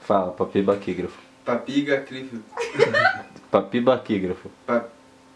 Fala, 0.00 0.32
papibaquígrafo. 0.32 1.18
Papiga, 1.44 2.00
cri... 2.02 2.30
Papibaquígrafo. 3.50 4.50
Pa... 4.66 4.84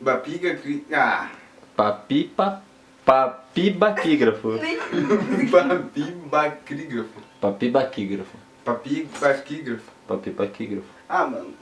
Papiga, 0.02 0.54
cri... 0.56 0.86
Ah... 0.92 1.30
Papipa... 1.76 2.62
Papibaquígrafo. 3.04 4.58
Papibacrígrafo. 5.50 7.20
Papibaquígrafo. 7.40 8.38
Papibaquígrafo. 8.64 9.92
Papibaquígrafo. 10.08 10.86
Ah, 11.06 11.26
mano. 11.26 11.52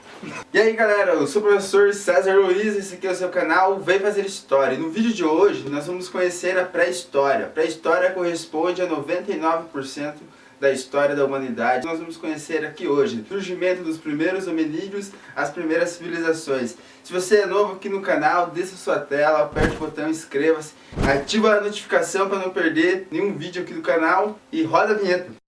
E 0.53 0.57
aí, 0.57 0.73
galera, 0.73 1.11
eu 1.13 1.27
sou 1.27 1.41
o 1.41 1.45
professor 1.45 1.93
César 1.93 2.35
Luiz, 2.35 2.77
esse 2.77 2.95
aqui 2.95 3.07
é 3.07 3.11
o 3.11 3.15
seu 3.15 3.27
canal 3.27 3.77
Vem 3.79 3.99
Fazer 3.99 4.25
História. 4.25 4.75
E 4.75 4.79
no 4.79 4.89
vídeo 4.89 5.13
de 5.13 5.25
hoje, 5.25 5.69
nós 5.69 5.85
vamos 5.85 6.07
conhecer 6.07 6.57
a 6.57 6.63
pré-história. 6.63 7.47
A 7.47 7.49
pré-história 7.49 8.11
corresponde 8.11 8.81
a 8.81 8.87
99% 8.87 10.13
da 10.63 10.71
história 10.71 11.13
da 11.13 11.25
humanidade. 11.25 11.85
Nós 11.85 11.99
vamos 11.99 12.15
conhecer 12.15 12.65
aqui 12.65 12.87
hoje 12.87 13.19
o 13.19 13.27
surgimento 13.27 13.83
dos 13.83 13.97
primeiros 13.97 14.47
hominídeos, 14.47 15.11
as 15.35 15.49
primeiras 15.49 15.89
civilizações. 15.89 16.77
Se 17.03 17.11
você 17.11 17.39
é 17.39 17.45
novo 17.45 17.73
aqui 17.73 17.89
no 17.89 18.01
canal, 18.01 18.49
desça 18.49 18.77
sua 18.77 18.97
tela, 18.97 19.43
aperte 19.43 19.75
o 19.75 19.79
botão, 19.79 20.09
inscreva-se, 20.09 20.71
ativa 21.05 21.57
a 21.57 21.61
notificação 21.61 22.29
para 22.29 22.39
não 22.39 22.51
perder 22.51 23.09
nenhum 23.11 23.37
vídeo 23.37 23.61
aqui 23.61 23.73
do 23.73 23.81
canal 23.81 24.39
e 24.53 24.63
roda 24.63 24.93
a 24.93 24.97
vinheta. 24.97 25.42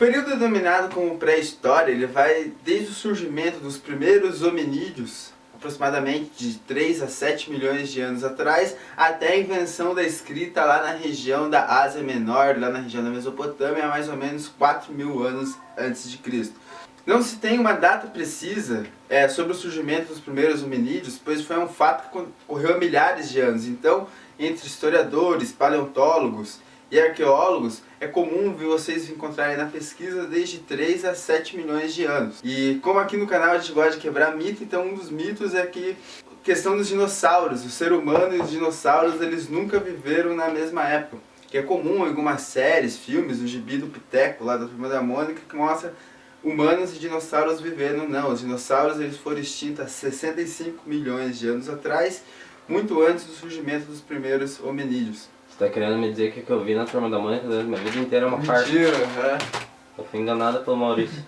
Período 0.00 0.30
denominado 0.30 0.94
como 0.94 1.18
pré-história, 1.18 1.92
ele 1.92 2.06
vai 2.06 2.54
desde 2.64 2.90
o 2.90 2.94
surgimento 2.94 3.58
dos 3.58 3.76
primeiros 3.76 4.42
hominídeos, 4.42 5.30
aproximadamente 5.54 6.30
de 6.38 6.58
3 6.60 7.02
a 7.02 7.06
7 7.06 7.50
milhões 7.50 7.90
de 7.90 8.00
anos 8.00 8.24
atrás, 8.24 8.74
até 8.96 9.34
a 9.34 9.38
invenção 9.38 9.94
da 9.94 10.02
escrita 10.02 10.64
lá 10.64 10.82
na 10.82 10.92
região 10.92 11.50
da 11.50 11.82
Ásia 11.82 12.02
Menor, 12.02 12.58
lá 12.58 12.70
na 12.70 12.78
região 12.78 13.04
da 13.04 13.10
Mesopotâmia, 13.10 13.88
mais 13.88 14.08
ou 14.08 14.16
menos 14.16 14.48
4 14.48 14.90
mil 14.90 15.22
anos 15.22 15.54
antes 15.76 16.10
de 16.10 16.16
Cristo. 16.16 16.54
Não 17.04 17.22
se 17.22 17.36
tem 17.36 17.58
uma 17.58 17.74
data 17.74 18.06
precisa 18.06 18.86
é, 19.06 19.28
sobre 19.28 19.52
o 19.52 19.56
surgimento 19.56 20.08
dos 20.08 20.20
primeiros 20.20 20.62
hominídeos, 20.62 21.20
pois 21.22 21.42
foi 21.42 21.58
um 21.58 21.68
fato 21.68 22.10
que 22.10 22.26
ocorreu 22.48 22.74
há 22.74 22.78
milhares 22.78 23.28
de 23.28 23.38
anos. 23.38 23.66
Então, 23.66 24.08
entre 24.38 24.66
historiadores, 24.66 25.52
paleontólogos 25.52 26.58
e 26.90 26.98
arqueólogos, 26.98 27.82
é 28.00 28.06
comum 28.06 28.52
vocês 28.52 29.08
encontrarem 29.10 29.56
na 29.56 29.66
pesquisa 29.66 30.24
desde 30.24 30.58
3 30.58 31.04
a 31.04 31.14
7 31.14 31.56
milhões 31.56 31.94
de 31.94 32.04
anos. 32.04 32.40
E 32.42 32.80
como 32.82 32.98
aqui 32.98 33.16
no 33.16 33.26
canal 33.26 33.50
a 33.50 33.58
gente 33.58 33.72
gosta 33.72 33.92
de 33.92 33.98
quebrar 33.98 34.36
mito, 34.36 34.64
então 34.64 34.86
um 34.86 34.94
dos 34.94 35.10
mitos 35.10 35.54
é 35.54 35.66
que 35.66 35.96
questão 36.42 36.76
dos 36.76 36.88
dinossauros, 36.88 37.64
o 37.64 37.70
ser 37.70 37.92
humano 37.92 38.34
e 38.34 38.40
os 38.40 38.50
dinossauros, 38.50 39.20
eles 39.20 39.48
nunca 39.48 39.78
viveram 39.78 40.34
na 40.34 40.48
mesma 40.48 40.88
época. 40.88 41.22
Que 41.48 41.58
é 41.58 41.62
comum 41.62 42.04
em 42.04 42.08
algumas 42.08 42.42
séries, 42.42 42.96
filmes, 42.96 43.40
o 43.40 43.46
gibi 43.46 43.76
do 43.76 43.88
Piteco, 43.88 44.44
lá 44.44 44.56
da 44.56 44.66
Turma 44.66 44.88
da 44.88 45.02
Mônica, 45.02 45.40
que 45.48 45.56
mostra 45.56 45.92
humanos 46.42 46.94
e 46.94 46.98
dinossauros 46.98 47.60
vivendo. 47.60 48.08
Não, 48.08 48.32
os 48.32 48.40
dinossauros 48.40 49.00
eles 49.00 49.16
foram 49.16 49.38
extintos 49.38 49.80
há 49.80 49.88
65 49.88 50.88
milhões 50.88 51.38
de 51.38 51.48
anos 51.48 51.68
atrás, 51.68 52.22
muito 52.68 53.02
antes 53.02 53.24
do 53.24 53.32
surgimento 53.32 53.86
dos 53.86 54.00
primeiros 54.00 54.60
hominídeos. 54.60 55.28
Tá 55.60 55.68
querendo 55.68 55.98
me 55.98 56.08
dizer 56.10 56.32
que 56.32 56.40
o 56.40 56.42
que 56.42 56.50
eu 56.50 56.64
vi 56.64 56.74
na 56.74 56.86
turma 56.86 57.10
da 57.10 57.18
Mônica 57.18 57.46
durante 57.46 57.66
minha 57.66 57.82
vida 57.82 57.98
inteira 57.98 58.24
é 58.24 58.28
uma 58.30 58.40
parte? 58.40 58.72
Mentira, 58.72 58.96
é. 58.96 59.38
Eu 59.98 60.04
fui 60.06 60.18
enganada 60.18 60.60
pelo 60.60 60.74
Maurício. 60.74 61.22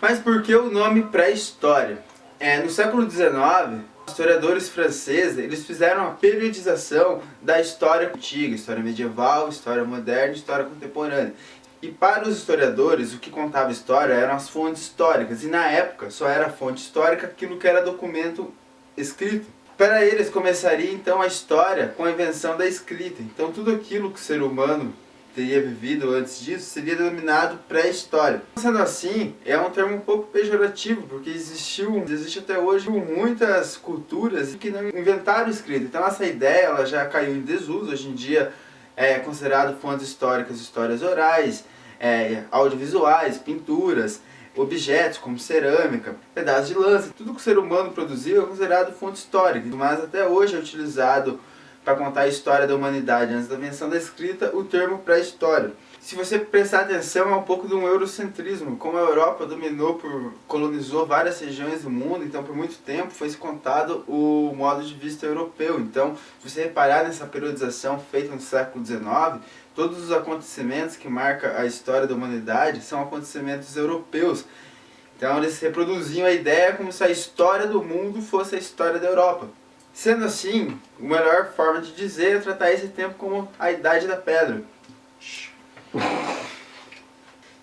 Mas 0.00 0.18
por 0.18 0.42
que 0.42 0.54
o 0.54 0.70
nome 0.70 1.02
pré-história? 1.02 1.98
É, 2.40 2.62
no 2.62 2.70
século 2.70 3.02
XIX, 3.10 3.82
historiadores 4.08 4.70
franceses 4.70 5.36
eles 5.36 5.66
fizeram 5.66 6.06
a 6.06 6.10
periodização 6.12 7.20
da 7.42 7.60
história 7.60 8.08
antiga, 8.08 8.54
história 8.54 8.82
medieval, 8.82 9.50
história 9.50 9.84
moderna, 9.84 10.32
história 10.32 10.64
contemporânea. 10.64 11.34
E 11.82 11.88
para 11.88 12.26
os 12.26 12.38
historiadores, 12.38 13.12
o 13.12 13.18
que 13.18 13.28
contava 13.28 13.70
história 13.70 14.14
eram 14.14 14.34
as 14.34 14.48
fontes 14.48 14.80
históricas, 14.80 15.44
e 15.44 15.48
na 15.48 15.66
época 15.66 16.08
só 16.08 16.26
era 16.26 16.48
fonte 16.48 16.80
histórica 16.80 17.26
aquilo 17.26 17.58
que 17.58 17.68
era 17.68 17.82
documento 17.82 18.50
escrito. 18.96 19.46
Para 19.76 20.04
eles 20.04 20.30
começaria 20.30 20.92
então 20.92 21.20
a 21.20 21.26
história 21.26 21.88
com 21.96 22.04
a 22.04 22.10
invenção 22.10 22.56
da 22.56 22.66
escrita. 22.66 23.20
Então 23.20 23.50
tudo 23.50 23.72
aquilo 23.72 24.10
que 24.10 24.20
o 24.20 24.22
ser 24.22 24.40
humano 24.40 24.94
teria 25.34 25.60
vivido 25.60 26.10
antes 26.10 26.40
disso 26.40 26.70
seria 26.70 26.94
denominado 26.94 27.58
pré-história. 27.68 28.40
Sendo 28.56 28.78
assim, 28.78 29.34
é 29.44 29.58
um 29.58 29.70
termo 29.70 29.96
um 29.96 30.00
pouco 30.00 30.28
pejorativo, 30.28 31.02
porque 31.08 31.28
existiu, 31.28 32.04
existe 32.08 32.38
até 32.38 32.56
hoje 32.56 32.88
muitas 32.88 33.76
culturas 33.76 34.54
que 34.54 34.70
não 34.70 34.88
inventaram 34.88 35.50
escrita. 35.50 35.84
Então 35.86 36.06
essa 36.06 36.24
ideia 36.24 36.66
ela 36.66 36.86
já 36.86 37.04
caiu 37.06 37.34
em 37.34 37.40
desuso. 37.40 37.90
Hoje 37.90 38.08
em 38.08 38.14
dia 38.14 38.52
é 38.96 39.18
considerado 39.18 39.76
fontes 39.80 40.06
históricas, 40.06 40.60
histórias 40.60 41.02
orais, 41.02 41.64
é, 41.98 42.44
audiovisuais, 42.52 43.38
pinturas, 43.38 44.20
objetos 44.56 45.18
como 45.18 45.38
cerâmica, 45.38 46.16
pedaços 46.34 46.68
de 46.68 46.74
lança, 46.74 47.12
tudo 47.16 47.32
que 47.32 47.40
o 47.40 47.42
ser 47.42 47.58
humano 47.58 47.92
produziu 47.92 48.42
é 48.42 48.46
considerado 48.46 48.92
fonte 48.92 49.18
histórica, 49.18 49.66
mas 49.74 50.02
até 50.02 50.26
hoje 50.26 50.56
é 50.56 50.58
utilizado 50.58 51.40
para 51.84 51.94
contar 51.96 52.22
a 52.22 52.28
história 52.28 52.66
da 52.66 52.74
humanidade 52.74 53.34
antes 53.34 53.46
da 53.46 53.56
invenção 53.56 53.90
da 53.90 53.96
escrita 53.96 54.56
o 54.56 54.64
termo 54.64 54.98
pré-história. 54.98 55.72
Se 56.00 56.14
você 56.14 56.38
prestar 56.38 56.80
atenção, 56.80 57.30
é 57.30 57.34
um 57.34 57.42
pouco 57.42 57.66
de 57.66 57.74
um 57.74 57.86
eurocentrismo. 57.86 58.76
Como 58.76 58.96
a 58.98 59.00
Europa 59.00 59.46
dominou, 59.46 59.94
por, 59.94 60.34
colonizou 60.46 61.06
várias 61.06 61.40
regiões 61.40 61.82
do 61.82 61.90
mundo, 61.90 62.24
então 62.24 62.42
por 62.42 62.54
muito 62.54 62.76
tempo 62.78 63.10
foi 63.10 63.32
contado 63.32 64.04
o 64.06 64.54
modo 64.54 64.82
de 64.82 64.94
vista 64.94 65.24
europeu. 65.24 65.80
Então, 65.80 66.16
se 66.42 66.50
você 66.50 66.64
reparar 66.64 67.04
nessa 67.04 67.26
periodização 67.26 67.98
feita 67.98 68.34
no 68.34 68.40
século 68.40 68.84
XIX, 68.84 69.40
todos 69.74 70.02
os 70.02 70.12
acontecimentos 70.12 70.96
que 70.96 71.08
marcam 71.08 71.50
a 71.56 71.66
história 71.66 72.06
da 72.06 72.14
humanidade 72.14 72.80
são 72.82 73.02
acontecimentos 73.02 73.76
europeus. 73.76 74.44
Então, 75.16 75.38
eles 75.38 75.58
reproduziam 75.60 76.26
a 76.26 76.32
ideia 76.32 76.74
como 76.74 76.92
se 76.92 77.02
a 77.02 77.10
história 77.10 77.66
do 77.66 77.82
mundo 77.82 78.20
fosse 78.22 78.54
a 78.54 78.58
história 78.58 78.98
da 78.98 79.08
Europa. 79.08 79.48
Sendo 79.92 80.24
assim, 80.24 80.78
a 80.98 81.02
melhor 81.02 81.52
forma 81.54 81.80
de 81.80 81.92
dizer 81.92 82.36
é 82.36 82.40
tratar 82.40 82.72
esse 82.72 82.88
tempo 82.88 83.14
como 83.14 83.48
a 83.58 83.70
Idade 83.70 84.06
da 84.06 84.16
Pedra. 84.16 84.62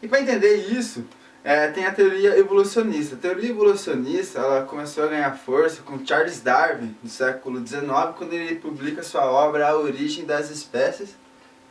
E 0.01 0.07
para 0.07 0.21
entender 0.21 0.55
isso, 0.71 1.05
é, 1.43 1.67
tem 1.67 1.85
a 1.85 1.93
teoria 1.93 2.37
evolucionista. 2.37 3.15
A 3.15 3.19
teoria 3.19 3.49
evolucionista 3.49 4.39
ela 4.39 4.63
começou 4.63 5.03
a 5.03 5.07
ganhar 5.07 5.37
força 5.37 5.81
com 5.81 6.05
Charles 6.05 6.39
Darwin, 6.39 6.95
no 7.03 7.09
século 7.09 7.65
XIX, 7.65 7.83
quando 8.17 8.33
ele 8.33 8.55
publica 8.55 9.03
sua 9.03 9.25
obra 9.25 9.67
A 9.67 9.77
Origem 9.77 10.25
das 10.25 10.49
Espécies. 10.49 11.15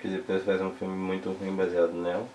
Que 0.01 0.09
depois 0.09 0.43
faz 0.45 0.61
um 0.61 0.71
filme 0.71 0.97
muito 0.97 1.31
ruim 1.33 1.55
baseado 1.55 1.93
nela. 1.93 2.27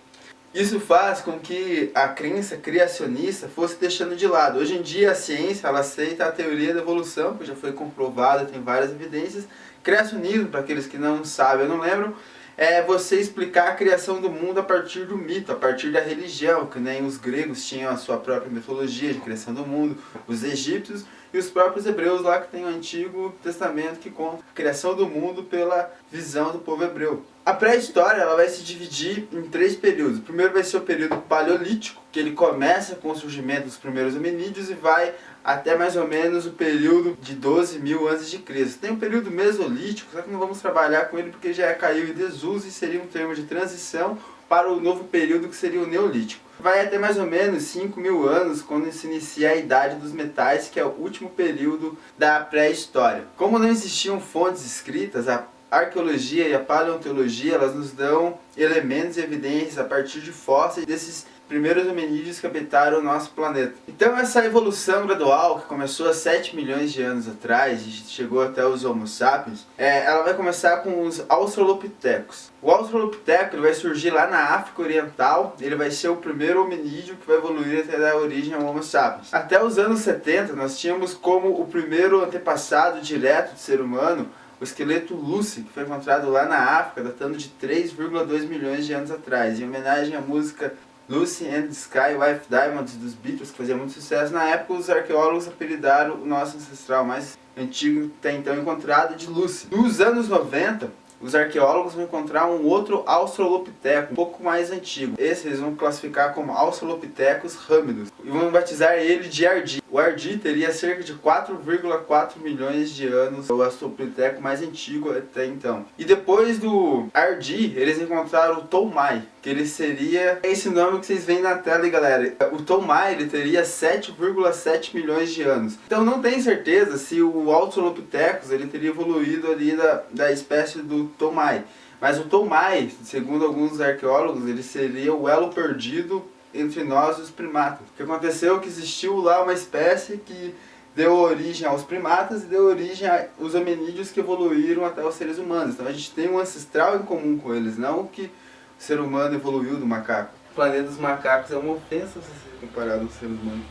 Isso 0.55 0.79
faz 0.79 1.19
com 1.19 1.37
que 1.37 1.91
a 1.93 2.07
crença 2.07 2.55
criacionista 2.55 3.49
fosse 3.49 3.75
deixando 3.77 4.15
de 4.15 4.25
lado. 4.25 4.57
Hoje 4.57 4.77
em 4.77 4.81
dia 4.81 5.11
a 5.11 5.15
ciência 5.15 5.67
ela 5.67 5.79
aceita 5.79 6.25
a 6.25 6.31
teoria 6.31 6.73
da 6.73 6.79
evolução, 6.79 7.35
que 7.35 7.43
já 7.43 7.53
foi 7.53 7.73
comprovada, 7.73 8.45
tem 8.45 8.61
várias 8.61 8.91
evidências. 8.91 9.45
Criacionismo, 9.83 10.47
para 10.47 10.61
aqueles 10.61 10.87
que 10.87 10.97
não 10.97 11.25
sabem, 11.25 11.65
eu 11.65 11.69
não 11.69 11.81
lembro, 11.81 12.15
é 12.55 12.81
você 12.81 13.19
explicar 13.19 13.67
a 13.67 13.75
criação 13.75 14.21
do 14.21 14.29
mundo 14.29 14.59
a 14.59 14.63
partir 14.63 15.05
do 15.05 15.17
mito, 15.17 15.51
a 15.51 15.55
partir 15.55 15.91
da 15.91 15.99
religião, 15.99 16.67
que 16.67 16.79
nem 16.79 17.05
os 17.05 17.17
gregos 17.17 17.67
tinham 17.67 17.91
a 17.91 17.97
sua 17.97 18.17
própria 18.17 18.49
mitologia 18.49 19.13
de 19.13 19.19
criação 19.19 19.53
do 19.53 19.65
mundo, 19.65 19.97
os 20.25 20.41
egípcios 20.41 21.05
e 21.33 21.37
os 21.37 21.49
próprios 21.49 21.85
hebreus 21.85 22.21
lá 22.21 22.39
que 22.39 22.49
tem 22.49 22.63
o 22.63 22.69
Antigo 22.69 23.35
Testamento 23.43 23.99
que 23.99 24.09
conta 24.09 24.37
a 24.37 24.55
criação 24.55 24.95
do 24.95 25.05
mundo 25.05 25.43
pela 25.43 25.91
visão 26.09 26.53
do 26.53 26.59
povo 26.59 26.81
hebreu. 26.81 27.25
A 27.45 27.53
pré-história 27.53 28.23
ela 28.23 28.35
vai 28.35 28.49
se 28.49 28.63
dividir 28.63 29.27
em 29.31 29.43
três 29.43 29.75
períodos. 29.75 30.17
O 30.17 30.23
primeiro 30.23 30.51
vai 30.51 30.63
ser 30.63 30.77
o 30.77 30.81
período 30.81 31.17
paleolítico, 31.17 32.01
que 32.11 32.19
ele 32.19 32.31
começa 32.31 32.95
com 32.95 33.11
o 33.11 33.15
surgimento 33.15 33.65
dos 33.65 33.77
primeiros 33.77 34.15
hominídeos 34.15 34.71
e 34.71 34.73
vai 34.73 35.13
até 35.43 35.77
mais 35.77 35.95
ou 35.95 36.07
menos 36.07 36.47
o 36.47 36.53
período 36.53 37.15
de 37.21 37.35
12 37.35 37.77
mil 37.77 38.09
antes 38.09 38.31
de 38.31 38.39
Cristo. 38.39 38.79
Tem 38.79 38.89
o 38.89 38.97
período 38.97 39.29
mesolítico, 39.29 40.09
só 40.11 40.23
que 40.23 40.31
não 40.31 40.39
vamos 40.39 40.59
trabalhar 40.59 41.05
com 41.05 41.19
ele 41.19 41.29
porque 41.29 41.53
já 41.53 41.71
caiu 41.75 42.07
em 42.07 42.13
desuso 42.13 42.67
e 42.67 42.71
seria 42.71 42.99
um 42.99 43.05
termo 43.05 43.35
de 43.35 43.43
transição 43.43 44.17
para 44.49 44.71
o 44.71 44.81
novo 44.81 45.03
período 45.03 45.47
que 45.47 45.55
seria 45.55 45.81
o 45.81 45.87
Neolítico. 45.87 46.43
Vai 46.59 46.83
até 46.83 46.97
mais 46.97 47.17
ou 47.19 47.27
menos 47.27 47.61
5 47.63 47.99
mil 47.99 48.27
anos 48.27 48.63
quando 48.63 48.91
se 48.91 49.05
inicia 49.05 49.51
a 49.51 49.55
Idade 49.55 49.97
dos 49.97 50.11
Metais, 50.11 50.67
que 50.67 50.79
é 50.79 50.85
o 50.85 50.95
último 50.97 51.29
período 51.29 51.95
da 52.17 52.39
pré-história. 52.39 53.25
Como 53.37 53.59
não 53.59 53.67
existiam 53.67 54.19
fontes 54.19 54.65
escritas, 54.65 55.27
a 55.27 55.45
arqueologia 55.69 56.47
e 56.47 56.53
a 56.53 56.59
paleontologia 56.59 57.55
elas 57.55 57.75
nos 57.75 57.91
dão 57.91 58.37
elementos 58.57 59.17
e 59.17 59.21
evidências 59.21 59.77
a 59.77 59.83
partir 59.83 60.21
de 60.21 60.31
fósseis 60.31 60.85
desses 60.85 61.25
primeiros 61.47 61.87
hominídeos 61.87 62.39
que 62.39 62.47
habitaram 62.47 62.99
o 62.99 63.03
nosso 63.03 63.31
planeta. 63.31 63.73
Então 63.87 64.17
essa 64.17 64.43
evolução 64.43 65.05
gradual, 65.05 65.59
que 65.59 65.67
começou 65.67 66.09
há 66.09 66.13
7 66.13 66.55
milhões 66.55 66.91
de 66.91 67.01
anos 67.01 67.27
atrás 67.27 67.85
e 67.85 67.91
chegou 67.91 68.41
até 68.41 68.65
os 68.65 68.83
Homo 68.83 69.07
sapiens, 69.07 69.65
é, 69.77 70.05
ela 70.05 70.23
vai 70.23 70.33
começar 70.33 70.77
com 70.77 71.03
os 71.03 71.23
Australopithecus. 71.29 72.51
O 72.61 72.71
Australopiteco 72.71 73.61
vai 73.61 73.73
surgir 73.73 74.09
lá 74.09 74.27
na 74.27 74.39
África 74.55 74.81
Oriental, 74.81 75.55
ele 75.61 75.75
vai 75.75 75.91
ser 75.91 76.09
o 76.09 76.17
primeiro 76.17 76.63
hominídeo 76.63 77.15
que 77.15 77.27
vai 77.27 77.37
evoluir 77.37 77.81
até 77.81 77.97
dar 77.97 78.15
origem 78.15 78.53
ao 78.53 78.65
Homo 78.65 78.81
sapiens. 78.81 79.33
Até 79.33 79.63
os 79.63 79.77
anos 79.77 79.99
70 79.99 80.53
nós 80.53 80.79
tínhamos 80.79 81.13
como 81.13 81.61
o 81.61 81.67
primeiro 81.67 82.23
antepassado 82.23 83.01
direto 83.01 83.53
do 83.53 83.59
ser 83.59 83.81
humano 83.81 84.27
o 84.59 84.63
esqueleto 84.63 85.15
Lucy, 85.15 85.61
que 85.61 85.73
foi 85.73 85.83
encontrado 85.83 86.29
lá 86.29 86.45
na 86.45 86.57
África, 86.57 87.03
datando 87.03 87.37
de 87.37 87.51
3,2 87.61 88.47
milhões 88.47 88.85
de 88.85 88.93
anos 88.93 89.11
atrás, 89.11 89.59
em 89.59 89.65
homenagem 89.65 90.15
à 90.15 90.21
música 90.21 90.73
Lucy 91.07 91.47
and 91.47 91.63
the 91.63 91.71
Sky, 91.71 92.15
Wife 92.17 92.45
Diamonds 92.49 92.95
dos 92.95 93.13
Beatles, 93.13 93.51
que 93.51 93.57
fazia 93.57 93.75
muito 93.75 93.93
sucesso. 93.93 94.33
Na 94.33 94.45
época, 94.45 94.73
os 94.73 94.89
arqueólogos 94.89 95.47
apelidaram 95.47 96.15
o 96.15 96.25
nosso 96.25 96.57
ancestral 96.57 97.05
mais 97.05 97.37
antigo 97.55 98.11
até 98.19 98.33
então 98.33 98.57
encontrado 98.57 99.15
de 99.15 99.27
Lucy. 99.27 99.67
Nos 99.71 100.01
anos 100.01 100.27
90, 100.27 100.89
os 101.21 101.33
arqueólogos 101.33 101.93
vão 101.93 102.03
encontrar 102.03 102.47
um 102.47 102.65
outro 102.65 103.03
Australopiteco, 103.05 104.13
um 104.13 104.15
pouco 104.15 104.43
mais 104.43 104.71
antigo. 104.71 105.15
Esse 105.17 105.47
eles 105.47 105.59
vão 105.59 105.75
classificar 105.75 106.33
como 106.33 106.51
Australopithecus 106.51 107.55
ramidos 107.55 108.09
e 108.23 108.29
vão 108.29 108.51
batizar 108.51 108.93
ele 108.93 109.29
de 109.29 109.45
Ardi. 109.45 109.81
O 109.95 109.97
Ardi 109.97 110.37
teria 110.37 110.73
cerca 110.73 111.01
de 111.01 111.13
4,4 111.13 112.41
milhões 112.41 112.89
de 112.89 113.07
anos, 113.07 113.49
o 113.49 113.63
Australopiteco 113.63 114.41
mais 114.41 114.61
antigo 114.61 115.09
até 115.09 115.45
então. 115.45 115.85
E 115.97 116.03
depois 116.03 116.59
do 116.59 117.07
Ardi, 117.13 117.71
eles 117.77 118.01
encontraram 118.01 118.57
o 118.57 118.63
Tomai, 118.63 119.23
que 119.41 119.49
ele 119.49 119.65
seria 119.65 120.37
esse 120.43 120.67
nome 120.67 120.99
que 120.99 121.05
vocês 121.05 121.23
veem 121.23 121.41
na 121.41 121.55
tela 121.59 121.85
aí, 121.85 121.89
galera. 121.89 122.35
O 122.51 122.61
Tomai 122.61 123.13
ele 123.13 123.27
teria 123.27 123.63
7,7 123.63 124.93
milhões 124.93 125.33
de 125.33 125.43
anos. 125.43 125.77
Então 125.87 126.03
não 126.03 126.21
tem 126.21 126.41
certeza 126.41 126.97
se 126.97 127.21
o 127.21 127.49
Australopithecus 127.49 128.51
ele 128.51 128.67
teria 128.67 128.89
evoluído 128.89 129.49
ali 129.49 129.77
da, 129.77 130.03
da 130.11 130.29
espécie 130.29 130.79
do 130.79 131.05
Tomai. 131.17 131.63
Mas 132.01 132.19
o 132.19 132.25
Tomai, 132.25 132.91
segundo 133.01 133.45
alguns 133.45 133.79
arqueólogos, 133.79 134.45
ele 134.45 134.61
seria 134.61 135.13
o 135.13 135.29
elo 135.29 135.53
perdido 135.53 136.34
entre 136.55 136.83
nós 136.83 137.17
e 137.17 137.21
os 137.21 137.29
primatas. 137.29 137.87
O 137.87 137.97
que 137.97 138.03
aconteceu 138.03 138.57
é 138.57 138.59
que 138.59 138.67
existiu 138.67 139.17
lá 139.17 139.43
uma 139.43 139.53
espécie 139.53 140.17
que 140.17 140.55
deu 140.95 141.13
origem 141.13 141.67
aos 141.67 141.83
primatas 141.83 142.43
e 142.43 142.45
deu 142.45 142.65
origem 142.65 143.07
aos 143.39 143.53
hominídeos 143.53 144.11
que 144.11 144.19
evoluíram 144.19 144.85
até 144.85 145.05
os 145.05 145.15
seres 145.15 145.37
humanos. 145.37 145.75
Então 145.75 145.87
a 145.87 145.91
gente 145.91 146.11
tem 146.11 146.29
um 146.29 146.39
ancestral 146.39 146.95
em 146.95 147.03
comum 147.03 147.37
com 147.37 147.53
eles, 147.53 147.77
não 147.77 148.07
que 148.07 148.23
o 148.23 148.31
ser 148.79 148.99
humano 148.99 149.35
evoluiu 149.35 149.75
do 149.77 149.85
macaco. 149.85 150.33
O 150.51 150.55
planeta 150.55 150.83
dos 150.83 150.97
macacos 150.97 151.51
é 151.51 151.57
uma 151.57 151.73
ofensa 151.73 152.21
se 152.21 152.65
comparado 152.65 153.01
aos 153.01 153.13
seres 153.13 153.37
humanos. 153.41 153.65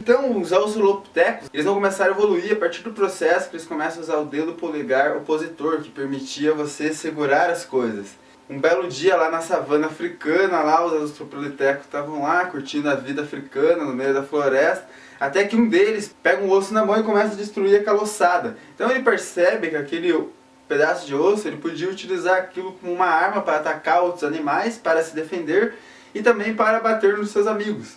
Então, 0.00 0.40
os 0.40 0.52
australopithecus, 0.52 1.50
eles 1.52 1.66
vão 1.66 1.74
começar 1.74 2.06
a 2.06 2.10
evoluir 2.10 2.52
a 2.52 2.56
partir 2.56 2.82
do 2.82 2.92
processo 2.92 3.50
que 3.50 3.56
eles 3.56 3.66
começam 3.66 4.00
a 4.00 4.02
usar 4.02 4.16
o 4.16 4.24
dedo 4.24 4.54
polegar 4.54 5.16
opositor, 5.16 5.82
que 5.82 5.90
permitia 5.90 6.54
você 6.54 6.94
segurar 6.94 7.50
as 7.50 7.64
coisas. 7.66 8.16
Um 8.52 8.60
belo 8.60 8.86
dia 8.86 9.16
lá 9.16 9.30
na 9.30 9.40
savana 9.40 9.86
africana, 9.86 10.60
lá 10.60 10.84
os 10.84 10.92
australopithecus 10.92 11.86
estavam 11.86 12.22
lá 12.22 12.44
curtindo 12.44 12.90
a 12.90 12.94
vida 12.94 13.22
africana 13.22 13.82
no 13.82 13.94
meio 13.94 14.12
da 14.12 14.22
floresta, 14.22 14.86
até 15.18 15.44
que 15.44 15.56
um 15.56 15.70
deles 15.70 16.14
pega 16.22 16.44
um 16.44 16.50
osso 16.50 16.74
na 16.74 16.84
mão 16.84 17.00
e 17.00 17.02
começa 17.02 17.32
a 17.32 17.36
destruir 17.36 17.80
aquela 17.80 18.02
ossada. 18.02 18.58
Então 18.74 18.90
ele 18.90 19.02
percebe 19.02 19.70
que 19.70 19.76
aquele 19.76 20.28
pedaço 20.68 21.06
de 21.06 21.14
osso, 21.14 21.48
ele 21.48 21.56
podia 21.56 21.88
utilizar 21.88 22.36
aquilo 22.36 22.72
como 22.72 22.92
uma 22.92 23.06
arma 23.06 23.40
para 23.40 23.56
atacar 23.56 24.02
outros 24.02 24.22
animais, 24.22 24.76
para 24.76 25.02
se 25.02 25.14
defender 25.14 25.72
e 26.14 26.20
também 26.20 26.52
para 26.52 26.78
bater 26.78 27.16
nos 27.16 27.30
seus 27.30 27.46
amigos. 27.46 27.96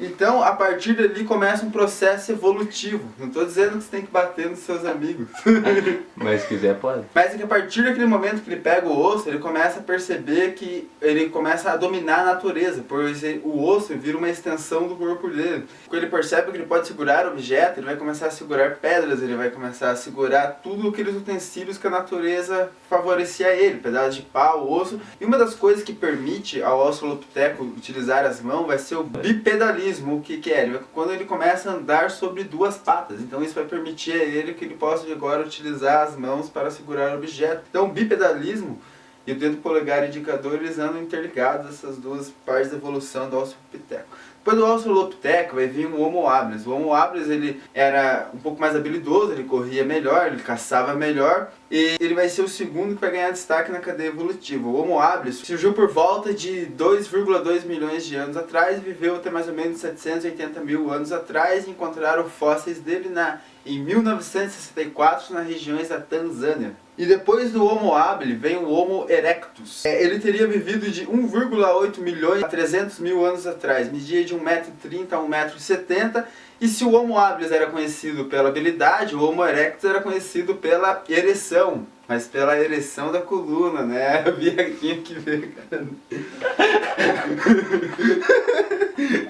Então, 0.00 0.42
a 0.42 0.52
partir 0.52 0.94
dali 0.94 1.24
começa 1.24 1.64
um 1.64 1.70
processo 1.70 2.32
evolutivo. 2.32 3.04
Não 3.18 3.26
estou 3.26 3.44
dizendo 3.44 3.76
que 3.76 3.84
você 3.84 3.90
tem 3.90 4.02
que 4.02 4.10
bater 4.10 4.48
nos 4.48 4.60
seus 4.60 4.86
amigos. 4.86 5.28
Mas 6.16 6.40
se 6.42 6.48
quiser, 6.48 6.76
pode. 6.76 7.04
Mas 7.14 7.34
é 7.34 7.36
que 7.36 7.42
a 7.42 7.46
partir 7.46 7.82
daquele 7.82 8.06
momento 8.06 8.42
que 8.42 8.50
ele 8.50 8.60
pega 8.60 8.88
o 8.88 8.98
osso, 8.98 9.28
ele 9.28 9.38
começa 9.38 9.80
a 9.80 9.82
perceber 9.82 10.54
que 10.54 10.88
ele 11.02 11.28
começa 11.28 11.70
a 11.70 11.76
dominar 11.76 12.20
a 12.20 12.24
natureza, 12.24 12.82
pois 12.88 13.22
o 13.44 13.62
osso 13.62 13.94
vira 13.94 14.16
uma 14.16 14.30
extensão 14.30 14.88
do 14.88 14.96
corpo 14.96 15.28
dele. 15.28 15.66
Quando 15.86 16.02
ele 16.02 16.10
percebe 16.10 16.50
que 16.50 16.56
ele 16.56 16.66
pode 16.66 16.86
segurar 16.86 17.26
objetos, 17.26 17.76
ele 17.76 17.86
vai 17.86 17.96
começar 17.96 18.28
a 18.28 18.30
segurar 18.30 18.76
pedras, 18.76 19.22
ele 19.22 19.34
vai 19.34 19.50
começar 19.50 19.90
a 19.90 19.96
segurar 19.96 20.60
tudo 20.62 20.88
aqueles 20.88 21.14
utensílios 21.14 21.76
que 21.76 21.86
a 21.86 21.90
natureza 21.90 22.70
favorecia 22.88 23.48
a 23.48 23.54
ele, 23.54 23.78
pedaços 23.78 24.16
de 24.16 24.22
pau, 24.22 24.70
osso. 24.70 24.98
E 25.20 25.24
uma 25.26 25.36
das 25.36 25.54
coisas 25.54 25.84
que 25.84 25.92
permite 25.92 26.62
ao 26.62 26.80
Australopiteco 26.80 27.64
utilizar 27.64 28.24
as 28.24 28.40
mãos 28.40 28.66
vai 28.66 28.78
ser 28.78 28.96
o 28.96 29.02
bipedalismo 29.02 29.89
o 29.98 30.20
que, 30.20 30.38
que 30.38 30.52
é? 30.52 30.80
Quando 30.92 31.12
ele 31.12 31.24
começa 31.24 31.70
a 31.70 31.74
andar 31.74 32.10
sobre 32.10 32.44
duas 32.44 32.76
patas. 32.76 33.20
Então 33.20 33.42
isso 33.42 33.54
vai 33.54 33.64
permitir 33.64 34.12
a 34.12 34.24
ele 34.24 34.54
que 34.54 34.64
ele 34.64 34.74
possa 34.74 35.10
agora 35.10 35.44
utilizar 35.44 36.06
as 36.06 36.16
mãos 36.16 36.48
para 36.48 36.70
segurar 36.70 37.14
o 37.14 37.18
objeto. 37.18 37.62
Então 37.68 37.86
o 37.86 37.92
bipedalismo 37.92 38.80
e 39.30 39.32
o 39.32 39.36
dedo 39.36 39.58
polegar 39.58 40.04
e 40.04 40.08
indicador 40.08 40.54
eles 40.54 40.78
andam 40.78 41.00
interligados, 41.00 41.68
essas 41.68 41.96
duas 41.96 42.30
partes 42.44 42.70
da 42.70 42.76
evolução 42.76 43.30
do 43.30 43.36
Australopiteco. 43.36 44.08
Depois 44.38 44.56
do 44.56 44.64
Australopiteco 44.64 45.54
vai 45.54 45.66
vir 45.66 45.86
o 45.86 46.00
Homo 46.00 46.26
habilis. 46.26 46.66
O 46.66 46.72
Homo 46.72 46.94
habilis 46.94 47.28
ele 47.28 47.60
era 47.74 48.30
um 48.34 48.38
pouco 48.38 48.60
mais 48.60 48.74
habilidoso, 48.74 49.32
ele 49.32 49.44
corria 49.44 49.84
melhor, 49.84 50.26
ele 50.26 50.42
caçava 50.42 50.94
melhor 50.94 51.52
e 51.70 51.96
ele 52.00 52.14
vai 52.14 52.28
ser 52.28 52.42
o 52.42 52.48
segundo 52.48 52.94
que 52.94 53.00
vai 53.00 53.10
ganhar 53.10 53.30
destaque 53.30 53.70
na 53.70 53.78
cadeia 53.78 54.08
evolutiva. 54.08 54.66
O 54.66 54.74
Homo 54.74 54.98
habilis 54.98 55.36
surgiu 55.36 55.74
por 55.74 55.88
volta 55.88 56.32
de 56.32 56.66
2,2 56.76 57.66
milhões 57.66 58.04
de 58.04 58.16
anos 58.16 58.36
atrás 58.36 58.80
viveu 58.80 59.16
até 59.16 59.30
mais 59.30 59.46
ou 59.46 59.54
menos 59.54 59.78
780 59.78 60.58
mil 60.60 60.90
anos 60.90 61.12
atrás 61.12 61.66
e 61.66 61.70
encontraram 61.70 62.24
fósseis 62.24 62.78
dele 62.78 63.10
na, 63.10 63.40
em 63.64 63.78
1964 63.78 65.34
nas 65.34 65.46
regiões 65.46 65.90
da 65.90 66.00
Tanzânia. 66.00 66.74
E 67.00 67.06
depois 67.06 67.50
do 67.50 67.64
Homo 67.64 67.94
habilis 67.94 68.38
vem 68.38 68.58
o 68.58 68.68
Homo 68.68 69.06
erectus. 69.08 69.86
É, 69.86 70.04
ele 70.04 70.18
teria 70.18 70.46
vivido 70.46 70.90
de 70.90 71.06
1,8 71.06 71.98
milhões 71.98 72.44
a 72.44 72.46
300 72.46 72.98
mil 72.98 73.24
anos 73.24 73.46
atrás, 73.46 73.90
media 73.90 74.22
de 74.22 74.36
1,30m 74.36 75.10
a 75.10 75.16
1,70m. 75.16 76.26
E 76.60 76.68
se 76.68 76.84
o 76.84 76.92
Homo 76.92 77.16
habilis 77.16 77.50
era 77.52 77.68
conhecido 77.68 78.26
pela 78.26 78.50
habilidade, 78.50 79.16
o 79.16 79.22
Homo 79.22 79.42
erectus 79.42 79.88
era 79.88 80.02
conhecido 80.02 80.56
pela 80.56 81.02
ereção. 81.08 81.86
Mas 82.06 82.26
pela 82.26 82.58
ereção 82.58 83.10
da 83.10 83.22
coluna, 83.22 83.80
né? 83.80 84.22
Vi 84.36 84.50
aqui 84.50 84.96
que 84.96 85.14
ver, 85.14 85.54
cara. 85.70 85.86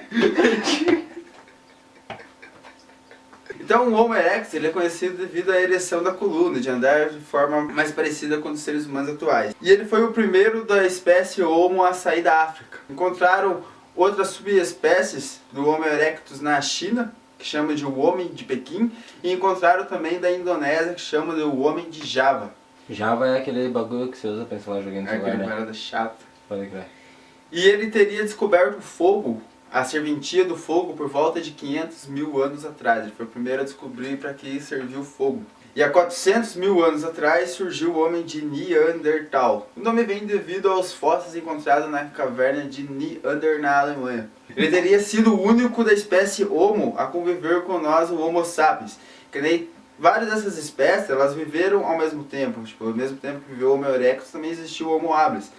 Então 3.71 3.87
o 3.87 3.93
Homo 3.93 4.13
erectus 4.13 4.53
ele 4.53 4.67
é 4.67 4.69
conhecido 4.69 5.15
devido 5.15 5.49
à 5.49 5.57
ereção 5.57 6.03
da 6.03 6.11
coluna, 6.11 6.59
de 6.59 6.69
andar 6.69 7.07
de 7.07 7.21
forma 7.21 7.61
mais 7.61 7.89
parecida 7.89 8.37
com 8.37 8.49
os 8.49 8.59
seres 8.59 8.85
humanos 8.85 9.11
atuais. 9.11 9.55
E 9.61 9.69
ele 9.69 9.85
foi 9.85 10.03
o 10.03 10.11
primeiro 10.11 10.65
da 10.65 10.85
espécie 10.85 11.41
Homo 11.41 11.81
a 11.81 11.93
sair 11.93 12.21
da 12.21 12.43
África. 12.43 12.79
Encontraram 12.89 13.61
outras 13.95 14.27
subespécies 14.27 15.39
do 15.53 15.65
Homo 15.65 15.85
erectus 15.85 16.41
na 16.41 16.59
China, 16.59 17.15
que 17.39 17.45
chama 17.45 17.73
de 17.73 17.85
o 17.85 17.97
Homem 17.97 18.27
de 18.27 18.43
Pequim, 18.43 18.91
e 19.23 19.31
encontraram 19.31 19.85
também 19.85 20.19
da 20.19 20.29
Indonésia, 20.29 20.93
que 20.93 20.99
chama 20.99 21.33
de 21.33 21.41
o 21.41 21.61
Homem 21.61 21.89
de 21.89 22.05
Java. 22.05 22.53
Java 22.89 23.25
é 23.25 23.37
aquele 23.37 23.69
bagulho 23.69 24.11
que 24.11 24.17
você 24.17 24.27
usa 24.27 24.43
pra 24.43 24.57
instalar 24.57 24.83
joguinho 24.83 25.03
no 25.03 25.09
É 25.09 25.15
aquele 25.15 25.37
né? 25.37 25.45
parada 25.45 25.73
chata. 25.73 26.17
Pode 26.49 26.67
crer. 26.67 26.87
E 27.49 27.69
ele 27.69 27.89
teria 27.89 28.21
descoberto 28.21 28.79
o 28.79 28.81
fogo, 28.81 29.41
a 29.71 29.85
serventia 29.85 30.43
do 30.43 30.57
fogo, 30.57 30.93
por 30.93 31.07
volta 31.07 31.39
de 31.39 31.51
500 31.51 32.07
mil 32.07 32.43
anos 32.43 32.65
atrás. 32.65 33.03
Ele 33.03 33.13
foi 33.15 33.25
o 33.25 33.29
primeiro 33.29 33.61
a 33.61 33.65
descobrir 33.65 34.17
para 34.17 34.33
que 34.33 34.59
serviu 34.59 34.99
o 34.99 35.05
fogo. 35.05 35.45
E 35.73 35.81
há 35.81 35.89
400 35.89 36.57
mil 36.57 36.83
anos 36.83 37.05
atrás 37.05 37.51
surgiu 37.51 37.91
o 37.91 38.05
homem 38.05 38.23
de 38.23 38.43
Neandertal. 38.43 39.69
O 39.77 39.79
nome 39.79 40.03
vem 40.03 40.25
devido 40.25 40.69
aos 40.69 40.91
fósseis 40.91 41.33
encontrados 41.33 41.89
na 41.89 42.03
caverna 42.05 42.65
de 42.65 42.83
Neander, 42.83 43.61
na 43.61 43.79
Alemanha. 43.79 44.29
Ele 44.53 44.69
teria 44.69 44.99
sido 44.99 45.33
o 45.33 45.41
único 45.41 45.85
da 45.85 45.93
espécie 45.93 46.43
Homo 46.43 46.93
a 46.97 47.05
conviver 47.05 47.61
com 47.61 47.79
nós, 47.79 48.09
o 48.09 48.19
Homo 48.19 48.43
sapiens. 48.43 48.99
Que 49.31 49.39
nem 49.39 49.69
várias 49.97 50.29
dessas 50.29 50.57
espécies, 50.57 51.09
elas 51.09 51.33
viveram 51.33 51.85
ao 51.85 51.97
mesmo 51.97 52.25
tempo. 52.25 52.61
Tipo, 52.63 52.87
ao 52.87 52.93
mesmo 52.93 53.15
tempo 53.15 53.39
que 53.39 53.53
viveu 53.53 53.69
o 53.69 53.73
Homo 53.75 53.85
erectus, 53.85 54.31
também 54.31 54.51
existiu 54.51 54.89
o 54.89 54.97
Homo 54.97 55.13
habilis. 55.13 55.49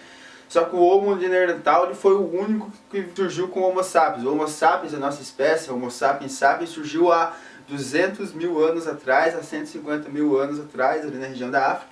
Só 0.53 0.65
que 0.65 0.75
o 0.75 0.81
Homo 0.81 1.17
de 1.17 1.27
Neandertal 1.27 1.85
ele 1.85 1.95
foi 1.95 2.13
o 2.13 2.29
único 2.31 2.71
que 2.91 3.03
surgiu 3.15 3.47
com 3.47 3.61
o 3.61 3.63
Homo 3.63 3.83
sapiens. 3.83 4.23
O 4.23 4.31
Homo 4.31 4.47
sapiens, 4.47 4.93
a 4.93 4.99
nossa 4.99 5.19
espécie, 5.19 5.71
Homo 5.71 5.89
sapiens 5.89 6.33
sapiens, 6.33 6.69
surgiu 6.69 7.11
há 7.11 7.33
200 7.67 8.33
mil 8.33 8.63
anos 8.63 8.87
atrás, 8.87 9.35
há 9.35 9.41
150 9.41 10.09
mil 10.09 10.37
anos 10.37 10.59
atrás, 10.59 11.03
ali 11.03 11.17
na 11.17 11.25
região 11.25 11.49
da 11.49 11.71
África, 11.71 11.87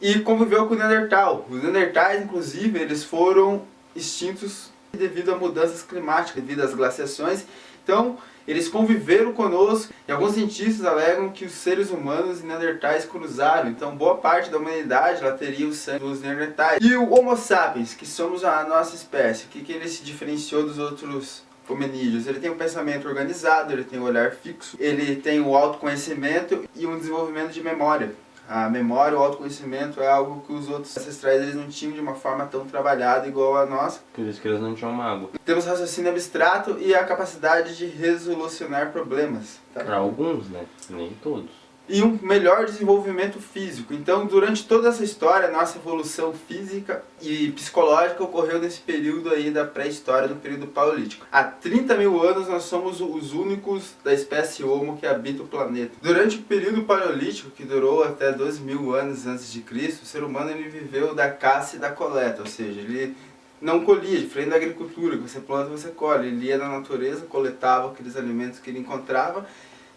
e 0.00 0.20
conviveu 0.20 0.66
com 0.66 0.72
o 0.72 0.78
Neandertal. 0.78 1.44
Os 1.50 1.62
Neandertais, 1.62 2.24
inclusive, 2.24 2.78
eles 2.78 3.04
foram 3.04 3.64
extintos 3.94 4.70
devido 4.94 5.30
a 5.32 5.36
mudanças 5.36 5.82
climáticas, 5.82 6.42
devido 6.42 6.62
às 6.62 6.72
glaciações. 6.72 7.44
Então, 7.84 8.16
eles 8.46 8.68
conviveram 8.68 9.32
conosco 9.32 9.92
e 10.06 10.12
alguns 10.12 10.34
cientistas 10.34 10.84
alegam 10.84 11.30
que 11.30 11.44
os 11.44 11.52
seres 11.52 11.90
humanos 11.90 12.40
e 12.40 12.46
neandertais 12.46 13.04
cruzaram, 13.04 13.70
então 13.70 13.96
boa 13.96 14.16
parte 14.16 14.50
da 14.50 14.58
humanidade 14.58 15.22
ela 15.22 15.36
teria 15.36 15.66
o 15.66 15.72
sangue 15.72 16.00
dos 16.00 16.20
neandertais. 16.20 16.78
E 16.82 16.94
o 16.94 17.12
Homo 17.12 17.36
sapiens, 17.36 17.94
que 17.94 18.06
somos 18.06 18.44
a 18.44 18.64
nossa 18.64 18.94
espécie, 18.94 19.46
o 19.46 19.48
que, 19.48 19.62
que 19.62 19.72
ele 19.72 19.88
se 19.88 20.04
diferenciou 20.04 20.62
dos 20.62 20.78
outros 20.78 21.44
hominídeos? 21.68 22.26
Ele 22.26 22.40
tem 22.40 22.50
um 22.50 22.56
pensamento 22.56 23.08
organizado, 23.08 23.72
ele 23.72 23.84
tem 23.84 23.98
um 23.98 24.04
olhar 24.04 24.32
fixo, 24.32 24.76
ele 24.78 25.16
tem 25.16 25.40
o 25.40 25.56
autoconhecimento 25.56 26.64
e 26.74 26.86
um 26.86 26.98
desenvolvimento 26.98 27.52
de 27.52 27.62
memória. 27.62 28.14
A 28.48 28.68
memória, 28.68 29.18
o 29.18 29.22
autoconhecimento 29.22 30.00
é 30.00 30.06
algo 30.06 30.42
que 30.46 30.52
os 30.52 30.68
outros 30.68 30.96
ancestrais 30.96 31.42
eles 31.42 31.54
não 31.54 31.68
tinham 31.68 31.94
de 31.94 32.00
uma 32.00 32.14
forma 32.14 32.46
tão 32.46 32.64
trabalhada 32.64 33.26
igual 33.26 33.56
a 33.56 33.66
nossa. 33.66 34.00
Por 34.12 34.24
isso 34.24 34.40
que 34.40 34.46
eles 34.46 34.60
não 34.60 34.74
tinham 34.74 34.92
mago. 34.92 35.30
Temos 35.44 35.66
raciocínio 35.66 36.10
abstrato 36.10 36.78
e 36.78 36.94
a 36.94 37.04
capacidade 37.04 37.76
de 37.76 37.86
resolucionar 37.86 38.92
problemas. 38.92 39.58
Tá? 39.74 39.82
Pra 39.82 39.96
alguns, 39.96 40.48
né? 40.48 40.64
Nem 40.88 41.10
todos. 41.22 41.65
E 41.88 42.02
um 42.02 42.18
melhor 42.22 42.64
desenvolvimento 42.64 43.38
físico. 43.40 43.94
Então, 43.94 44.26
durante 44.26 44.66
toda 44.66 44.88
essa 44.88 45.04
história, 45.04 45.50
nossa 45.50 45.78
evolução 45.78 46.32
física 46.32 47.02
e 47.22 47.52
psicológica 47.52 48.22
ocorreu 48.22 48.60
nesse 48.60 48.80
período 48.80 49.30
aí 49.30 49.50
da 49.50 49.64
pré-história, 49.64 50.28
no 50.28 50.36
período 50.36 50.66
paleolítico. 50.66 51.26
Há 51.30 51.44
30 51.44 51.96
mil 51.96 52.22
anos 52.26 52.48
nós 52.48 52.64
somos 52.64 53.00
os 53.00 53.32
únicos 53.32 53.94
da 54.02 54.12
espécie 54.12 54.64
Homo 54.64 54.96
que 54.96 55.06
habita 55.06 55.42
o 55.42 55.46
planeta. 55.46 55.92
Durante 56.02 56.36
o 56.36 56.42
período 56.42 56.82
paleolítico, 56.82 57.50
que 57.50 57.64
durou 57.64 58.02
até 58.02 58.32
12 58.32 58.60
mil 58.60 58.94
anos 58.94 59.26
antes 59.26 59.52
de 59.52 59.60
Cristo, 59.60 60.02
o 60.02 60.06
ser 60.06 60.24
humano 60.24 60.50
ele 60.50 60.68
viveu 60.68 61.14
da 61.14 61.30
caça 61.30 61.76
e 61.76 61.78
da 61.78 61.90
coleta, 61.90 62.42
ou 62.42 62.48
seja, 62.48 62.80
ele 62.80 63.16
não 63.60 63.84
colhia, 63.84 64.18
diferente 64.18 64.50
da 64.50 64.56
agricultura, 64.56 65.16
que 65.16 65.22
você 65.22 65.40
planta 65.40 65.70
você 65.70 65.88
colhe. 65.88 66.28
Ele 66.28 66.46
ia 66.46 66.58
na 66.58 66.68
natureza, 66.68 67.24
coletava 67.26 67.90
aqueles 67.90 68.16
alimentos 68.16 68.58
que 68.58 68.68
ele 68.68 68.80
encontrava 68.80 69.46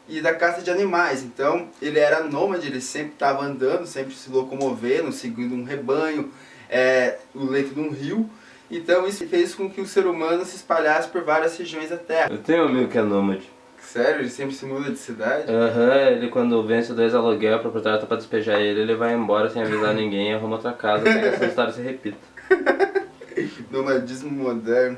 e 0.10 0.22
da 0.22 0.34
caça 0.34 0.62
de 0.62 0.72
animais. 0.72 1.24
Então, 1.24 1.68
ele 1.82 2.00
era 2.00 2.24
nômade, 2.24 2.68
ele 2.68 2.82
sempre 2.82 3.14
estava 3.14 3.44
andando, 3.46 3.86
sempre 3.86 4.14
se 4.14 4.30
locomovendo, 4.30 5.12
seguindo 5.12 5.54
um 5.54 5.64
rebanho, 5.64 6.32
é, 6.70 7.18
o 7.34 7.46
leito 7.46 7.74
de 7.74 7.80
um 7.80 7.92
rio. 7.92 8.30
Então, 8.72 9.08
isso 9.08 9.26
fez 9.28 9.56
com 9.56 9.70
que 9.70 9.82
o 9.82 9.86
ser 9.88 10.06
humano 10.06 10.44
se 10.46 10.56
espalhasse 10.56 11.10
por 11.10 11.24
várias 11.24 11.58
regiões 11.58 11.90
da 11.90 11.98
Terra. 11.98 12.30
Eu 12.32 12.38
tenho 12.40 12.64
um 12.64 12.68
amigo 12.68 12.90
que 12.90 12.98
é 12.98 13.02
nômade. 13.02 13.50
Sério, 13.82 14.22
ele 14.22 14.30
sempre 14.30 14.54
se 14.54 14.66
muda 14.66 14.92
de 14.92 14.98
cidade? 14.98 15.52
Aham, 15.52 16.10
ele 16.12 16.28
quando 16.28 16.62
vence 16.64 16.94
dois 16.94 17.16
aluguel, 17.16 17.58
o 17.58 17.62
proprietário 17.62 18.00
tá 18.00 18.06
pra 18.06 18.18
despejar 18.18 18.60
ele, 18.60 18.82
ele 18.82 18.96
vai 18.96 19.16
embora 19.16 19.50
sem 19.50 19.64
avisar 19.64 19.96
ninguém 19.96 20.30
e 20.30 20.34
arruma 20.36 20.58
outra 20.58 20.74
casa 20.74 21.10
até 21.10 21.20
que 21.20 21.28
essa 21.28 21.46
história 21.46 21.74
se 21.74 21.82
repita. 21.82 22.18
Nomadismo 23.72 24.30
moderno. 24.30 24.98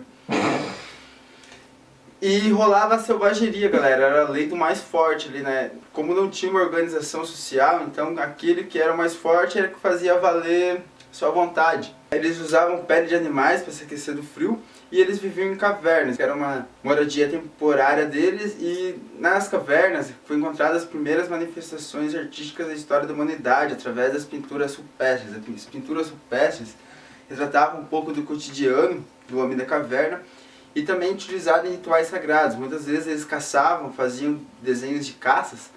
E 2.22 2.52
rolava 2.52 2.96
a 2.96 3.00
selvageria, 3.00 3.68
galera. 3.68 4.04
Era 4.04 4.22
a 4.22 4.30
lei 4.30 4.46
do 4.46 4.56
mais 4.56 4.80
forte 4.80 5.28
ali, 5.28 5.40
né? 5.40 5.72
Como 5.92 6.14
não 6.14 6.30
tinha 6.30 6.52
uma 6.52 6.62
organização 6.62 7.26
social, 7.26 7.84
então 7.88 8.16
aquele 8.20 8.66
que 8.66 8.80
era 8.80 8.94
o 8.94 8.98
mais 8.98 9.16
forte 9.16 9.58
era 9.58 9.68
que 9.68 9.80
fazia 9.80 10.20
valer 10.20 10.84
sua 11.12 11.32
vontade. 11.32 11.96
Eles 12.12 12.40
usavam 12.40 12.86
pele 12.86 13.08
de 13.08 13.16
animais 13.16 13.64
para 13.64 13.74
se 13.74 13.84
aquecer 13.84 14.14
do 14.14 14.22
frio 14.22 14.62
e 14.92 15.00
eles 15.00 15.18
viviam 15.18 15.52
em 15.52 15.56
cavernas, 15.56 16.16
que 16.16 16.22
era 16.22 16.36
uma 16.36 16.68
moradia 16.84 17.28
temporária 17.28 18.06
deles. 18.06 18.56
E 18.60 19.00
nas 19.18 19.48
cavernas 19.48 20.12
foram 20.24 20.42
encontradas 20.42 20.84
as 20.84 20.88
primeiras 20.88 21.28
manifestações 21.28 22.14
artísticas 22.14 22.68
da 22.68 22.74
história 22.76 23.08
da 23.08 23.16
humanidade 23.16 23.74
através 23.74 24.14
das 24.14 24.26
pinturas 24.26 24.76
rupestres. 24.76 25.34
As 25.36 25.66
pinturas 25.66 26.10
rupestres 26.10 26.76
retratavam 27.28 27.82
um 27.82 27.86
pouco 27.86 28.14
do 28.14 28.22
cotidiano 28.22 29.04
do 29.28 29.40
homem 29.40 29.58
da 29.58 29.66
caverna 29.66 30.22
e 30.76 30.82
também 30.84 31.12
utilizado 31.12 31.68
em 31.68 31.72
rituais 31.72 32.08
sagrados. 32.08 32.56
Muitas 32.58 32.86
vezes 32.86 33.08
eles 33.08 33.26
caçavam, 33.26 33.92
faziam 33.92 34.40
desenhos 34.62 35.06
de 35.06 35.14
caças 35.14 35.70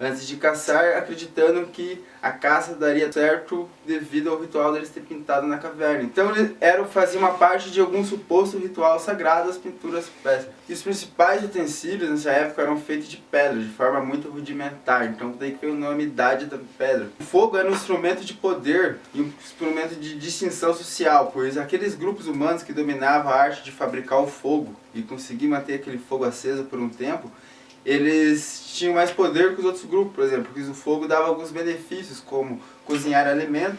antes 0.00 0.26
de 0.26 0.36
caçar, 0.36 0.96
acreditando 0.96 1.66
que 1.66 2.02
a 2.22 2.30
caça 2.30 2.74
daria 2.74 3.10
certo 3.12 3.68
devido 3.86 4.30
ao 4.30 4.40
ritual 4.40 4.72
deles 4.72 4.90
ter 4.90 5.00
pintado 5.00 5.46
na 5.46 5.58
caverna. 5.58 6.02
Então 6.02 6.30
eles 6.34 6.52
eram, 6.60 6.84
faziam 6.84 7.20
uma 7.20 7.34
parte 7.34 7.70
de 7.70 7.80
algum 7.80 8.04
suposto 8.04 8.58
ritual 8.58 8.98
sagrado 8.98 9.50
as 9.50 9.56
pinturas 9.56 10.06
rupestres. 10.06 10.52
E 10.68 10.72
os 10.72 10.82
principais 10.82 11.42
utensílios 11.44 12.10
nessa 12.10 12.30
época 12.30 12.62
eram 12.62 12.78
feitos 12.78 13.08
de 13.08 13.16
pedra, 13.16 13.58
de 13.58 13.68
forma 13.70 14.00
muito 14.00 14.28
rudimentar. 14.28 15.06
Então 15.06 15.32
daí 15.38 15.52
que 15.52 15.60
veio 15.60 15.74
o 15.74 15.78
nome 15.78 16.04
Idade 16.04 16.46
da 16.46 16.58
Pedra. 16.76 17.08
O 17.18 17.24
fogo 17.24 17.56
era 17.56 17.68
um 17.68 17.72
instrumento 17.72 18.24
de 18.24 18.34
poder 18.34 18.98
e 19.14 19.20
um 19.20 19.32
instrumento 19.40 19.94
de 19.94 20.16
distinção 20.16 20.74
social, 20.74 21.30
pois 21.32 21.56
aqueles 21.56 21.94
grupos 21.94 22.26
humanos 22.26 22.62
que 22.62 22.72
dominavam 22.72 23.32
a 23.32 23.36
arte 23.36 23.62
de 23.62 23.72
fabricar 23.72 24.20
o 24.20 24.26
fogo 24.26 24.74
e 24.94 25.02
conseguir 25.02 25.48
manter 25.48 25.74
aquele 25.74 25.98
fogo 25.98 26.24
aceso 26.24 26.64
por 26.64 26.78
um 26.78 26.88
tempo, 26.88 27.30
eles 27.84 28.72
tinham 28.74 28.94
mais 28.94 29.10
poder 29.10 29.54
que 29.54 29.60
os 29.60 29.66
outros 29.66 29.84
grupos, 29.84 30.14
por 30.14 30.24
exemplo, 30.24 30.44
porque 30.44 30.60
o 30.60 30.74
fogo 30.74 31.06
dava 31.06 31.26
alguns 31.26 31.50
benefícios, 31.50 32.20
como 32.20 32.60
cozinhar 32.84 33.26
alimento, 33.26 33.78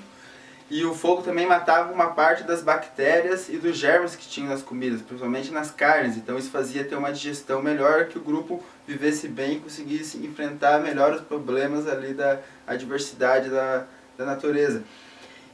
e 0.70 0.86
o 0.86 0.94
fogo 0.94 1.24
também 1.24 1.48
matava 1.48 1.92
uma 1.92 2.08
parte 2.12 2.44
das 2.44 2.62
bactérias 2.62 3.50
e 3.50 3.58
dos 3.58 3.76
germes 3.76 4.16
que 4.16 4.28
tinham 4.28 4.50
nas 4.50 4.62
comidas, 4.62 5.02
principalmente 5.02 5.52
nas 5.52 5.72
carnes. 5.72 6.16
Então 6.16 6.38
isso 6.38 6.52
fazia 6.52 6.84
ter 6.84 6.96
uma 6.96 7.12
digestão 7.12 7.60
melhor, 7.62 8.06
que 8.06 8.20
o 8.20 8.22
grupo 8.22 8.64
vivesse 8.88 9.28
bem 9.28 9.54
e 9.58 9.60
conseguisse 9.60 10.18
enfrentar 10.18 10.80
melhor 10.80 11.14
os 11.14 11.22
problemas 11.22 11.88
ali 11.88 12.14
da 12.14 12.40
adversidade 12.68 13.50
da, 13.50 13.86
da 14.16 14.26
natureza. 14.26 14.84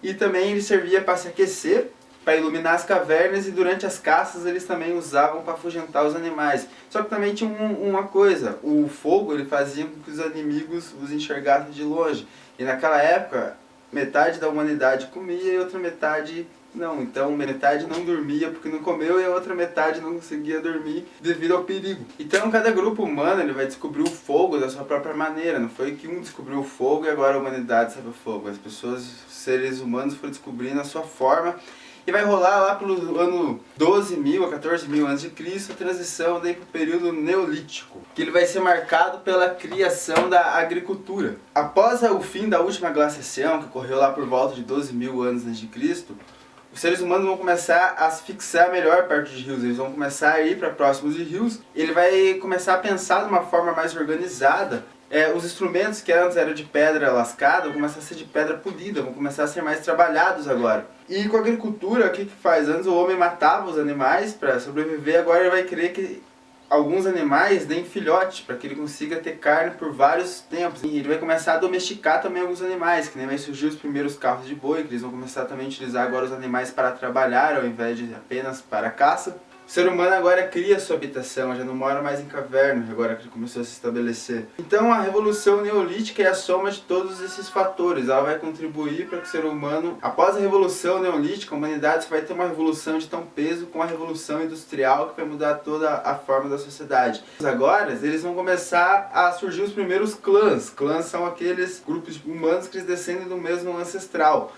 E 0.04 0.14
também 0.14 0.52
ele 0.52 0.62
servia 0.62 1.02
para 1.02 1.16
se 1.16 1.30
aquecer, 1.30 1.92
para 2.26 2.36
iluminar 2.36 2.74
as 2.74 2.84
cavernas 2.84 3.48
e 3.48 3.52
durante 3.52 3.86
as 3.86 4.00
caças 4.00 4.48
eles 4.48 4.66
também 4.66 4.98
usavam 4.98 5.44
para 5.44 5.54
afugentar 5.54 6.04
os 6.04 6.16
animais. 6.16 6.68
Só 6.90 7.04
que 7.04 7.10
também 7.10 7.36
tinha 7.36 7.50
um, 7.50 7.88
uma 7.88 8.04
coisa, 8.04 8.58
o 8.64 8.90
fogo 8.90 9.32
ele 9.32 9.46
fazia 9.46 9.86
com 9.86 10.02
que 10.02 10.10
os 10.10 10.20
inimigos 10.20 10.92
os 11.02 11.12
enxergassem 11.12 11.72
de 11.72 11.84
longe. 11.84 12.28
E 12.58 12.64
naquela 12.64 13.00
época, 13.00 13.56
metade 13.92 14.40
da 14.40 14.50
humanidade 14.50 15.08
comia 15.08 15.54
e 15.54 15.60
outra 15.60 15.78
metade 15.78 16.48
não. 16.74 17.02
Então 17.02 17.32
metade 17.32 17.86
não 17.86 18.04
dormia 18.04 18.50
porque 18.50 18.70
não 18.70 18.80
comeu 18.80 19.20
e 19.20 19.24
a 19.24 19.30
outra 19.30 19.54
metade 19.54 20.02
não 20.02 20.16
conseguia 20.16 20.60
dormir 20.60 21.06
devido 21.22 21.56
ao 21.56 21.64
perigo. 21.64 22.04
Então 22.20 22.50
cada 22.50 22.72
grupo 22.72 23.04
humano 23.04 23.42
ele 23.42 23.54
vai 23.54 23.68
descobrir 23.68 24.02
o 24.02 24.10
fogo 24.10 24.58
da 24.58 24.68
sua 24.68 24.84
própria 24.84 25.14
maneira. 25.14 25.60
Não 25.60 25.70
foi 25.70 25.92
que 25.92 26.08
um 26.08 26.20
descobriu 26.20 26.60
o 26.60 26.64
fogo 26.64 27.06
e 27.06 27.10
agora 27.10 27.36
a 27.36 27.40
humanidade 27.40 27.94
sabe 27.94 28.10
o 28.10 28.14
fogo. 28.14 28.50
As 28.50 28.58
pessoas, 28.58 29.02
os 29.02 29.34
seres 29.34 29.80
humanos 29.80 30.16
foram 30.16 30.32
descobrindo 30.32 30.82
a 30.82 30.84
sua 30.84 31.04
forma 31.04 31.56
e 32.08 32.12
vai 32.12 32.24
rolar 32.24 32.60
lá 32.60 32.76
pelo 32.76 33.20
ano 33.20 33.60
12 33.78 34.18
mil 34.18 34.46
a 34.46 34.50
14 34.50 34.88
mil 34.88 35.08
antes 35.08 35.24
de 35.24 35.30
Cristo 35.30 35.74
a 35.74 35.76
transição 35.76 36.40
daí 36.40 36.54
para 36.54 36.64
o 36.64 36.68
período 36.68 37.12
neolítico, 37.12 38.00
que 38.14 38.22
ele 38.22 38.32
vai 38.32 38.46
ser 38.46 38.60
marcado 38.60 39.20
pela 39.20 39.50
criação 39.50 40.30
da 40.30 40.56
agricultura. 40.56 41.38
Após 41.54 42.04
o 42.04 42.20
fim 42.22 42.48
da 42.48 42.62
última 42.62 42.90
glaciação, 42.92 43.60
que 43.60 43.66
ocorreu 43.66 43.98
lá 43.98 44.12
por 44.12 44.26
volta 44.26 44.56
de 44.56 44.64
12 44.64 44.94
mil 44.94 45.22
anos 45.24 45.46
antes 45.46 45.60
de 45.60 45.68
Cristo, 45.68 46.16
os 46.76 46.82
seres 46.82 47.00
humanos 47.00 47.26
vão 47.26 47.38
começar 47.38 47.96
a 47.98 48.10
se 48.12 48.24
fixar 48.24 48.70
melhor 48.70 49.08
perto 49.08 49.32
de 49.32 49.42
rios, 49.42 49.64
eles 49.64 49.78
vão 49.78 49.94
começar 49.94 50.34
a 50.34 50.42
ir 50.42 50.60
para 50.60 50.70
próximos 50.70 51.16
de 51.16 51.24
rios, 51.24 51.62
ele 51.74 51.94
vai 51.94 52.34
começar 52.34 52.74
a 52.74 52.78
pensar 52.78 53.24
de 53.24 53.30
uma 53.30 53.44
forma 53.44 53.72
mais 53.72 53.96
organizada 53.96 54.86
é, 55.10 55.32
os 55.32 55.46
instrumentos 55.46 56.02
que 56.02 56.12
antes 56.12 56.36
eram 56.36 56.54
de 56.54 56.64
pedra 56.64 57.12
lascada 57.12 57.66
vão 57.66 57.74
começar 57.74 58.00
a 58.00 58.02
ser 58.02 58.16
de 58.16 58.24
pedra 58.24 58.58
polida, 58.58 59.02
vão 59.02 59.14
começar 59.14 59.44
a 59.44 59.48
ser 59.48 59.62
mais 59.62 59.80
trabalhados 59.80 60.48
agora. 60.48 60.88
E 61.08 61.28
com 61.28 61.38
a 61.38 61.40
agricultura, 61.40 62.08
o 62.08 62.12
que, 62.12 62.26
que 62.26 62.36
faz? 62.36 62.68
Antes 62.68 62.88
o 62.88 62.96
homem 62.96 63.16
matava 63.16 63.70
os 63.70 63.78
animais 63.78 64.34
para 64.34 64.60
sobreviver, 64.60 65.20
agora 65.20 65.42
ele 65.42 65.52
vai 65.52 65.64
querer 65.64 65.90
que 65.90 66.24
alguns 66.70 67.06
animais 67.06 67.66
deem 67.66 67.86
filhote, 67.86 68.44
para 68.44 68.56
que 68.56 68.66
ele 68.66 68.76
consiga 68.76 69.18
ter 69.18 69.38
carne 69.38 69.76
por 69.78 69.94
vários 69.94 70.42
tempos. 70.42 70.82
E 70.84 70.98
ele 70.98 71.08
vai 71.08 71.18
começar 71.18 71.54
a 71.54 71.58
domesticar 71.58 72.22
também 72.22 72.42
alguns 72.42 72.62
animais, 72.62 73.08
que 73.08 73.18
nem 73.18 73.28
vai 73.28 73.38
surgir 73.38 73.68
os 73.68 73.76
primeiros 73.76 74.16
carros 74.16 74.48
de 74.48 74.56
boi, 74.56 74.84
que 74.84 74.90
eles 74.90 75.02
vão 75.02 75.12
começar 75.12 75.46
também 75.46 75.66
a 75.66 75.70
utilizar 75.70 76.06
agora 76.06 76.26
os 76.26 76.34
animais 76.34 76.72
para 76.72 76.92
trabalhar, 76.92 77.56
ao 77.56 77.66
invés 77.66 77.98
de 77.98 78.14
apenas 78.14 78.62
para 78.62 78.90
caça. 78.90 79.38
O 79.68 79.72
ser 79.76 79.88
humano 79.88 80.14
agora 80.14 80.48
cria 80.48 80.80
sua 80.80 80.96
habitação, 80.96 81.56
já 81.56 81.64
não 81.64 81.76
mora 81.76 82.00
mais 82.00 82.20
em 82.20 82.26
caverna, 82.26 82.86
agora 82.92 83.16
que 83.16 83.28
começou 83.28 83.64
a 83.64 83.66
se 83.66 83.72
estabelecer. 83.72 84.46
Então 84.60 84.94
a 84.94 85.02
revolução 85.02 85.62
neolítica 85.62 86.22
é 86.22 86.28
a 86.28 86.36
soma 86.36 86.70
de 86.70 86.82
todos 86.82 87.20
esses 87.20 87.50
fatores. 87.50 88.08
Ela 88.08 88.22
vai 88.22 88.38
contribuir 88.38 89.08
para 89.08 89.20
que 89.20 89.28
o 89.28 89.30
ser 89.30 89.44
humano, 89.44 89.98
após 90.04 90.36
a 90.36 90.40
revolução 90.40 91.02
neolítica, 91.02 91.56
a 91.56 91.58
humanidade 91.58 92.08
vai 92.08 92.22
ter 92.22 92.34
uma 92.34 92.48
revolução 92.48 93.00
de 93.00 93.08
tão 93.08 93.24
peso 93.26 93.66
com 93.66 93.82
a 93.82 93.88
revolução 93.88 94.44
industrial 94.44 95.10
que 95.10 95.20
vai 95.20 95.26
mudar 95.26 95.56
toda 95.56 95.90
a 95.96 96.14
forma 96.14 96.48
da 96.48 96.60
sociedade. 96.60 97.24
Agora 97.44 97.92
eles 97.92 98.22
vão 98.22 98.36
começar 98.36 99.10
a 99.12 99.32
surgir 99.32 99.64
os 99.64 99.74
primeiros 99.74 100.14
clãs. 100.14 100.70
Clãs 100.70 101.06
são 101.06 101.26
aqueles 101.26 101.82
grupos 101.86 102.24
humanos 102.24 102.68
que 102.68 102.78
eles 102.78 102.88
descendem 102.88 103.28
do 103.28 103.36
mesmo 103.36 103.76
ancestral. 103.76 104.54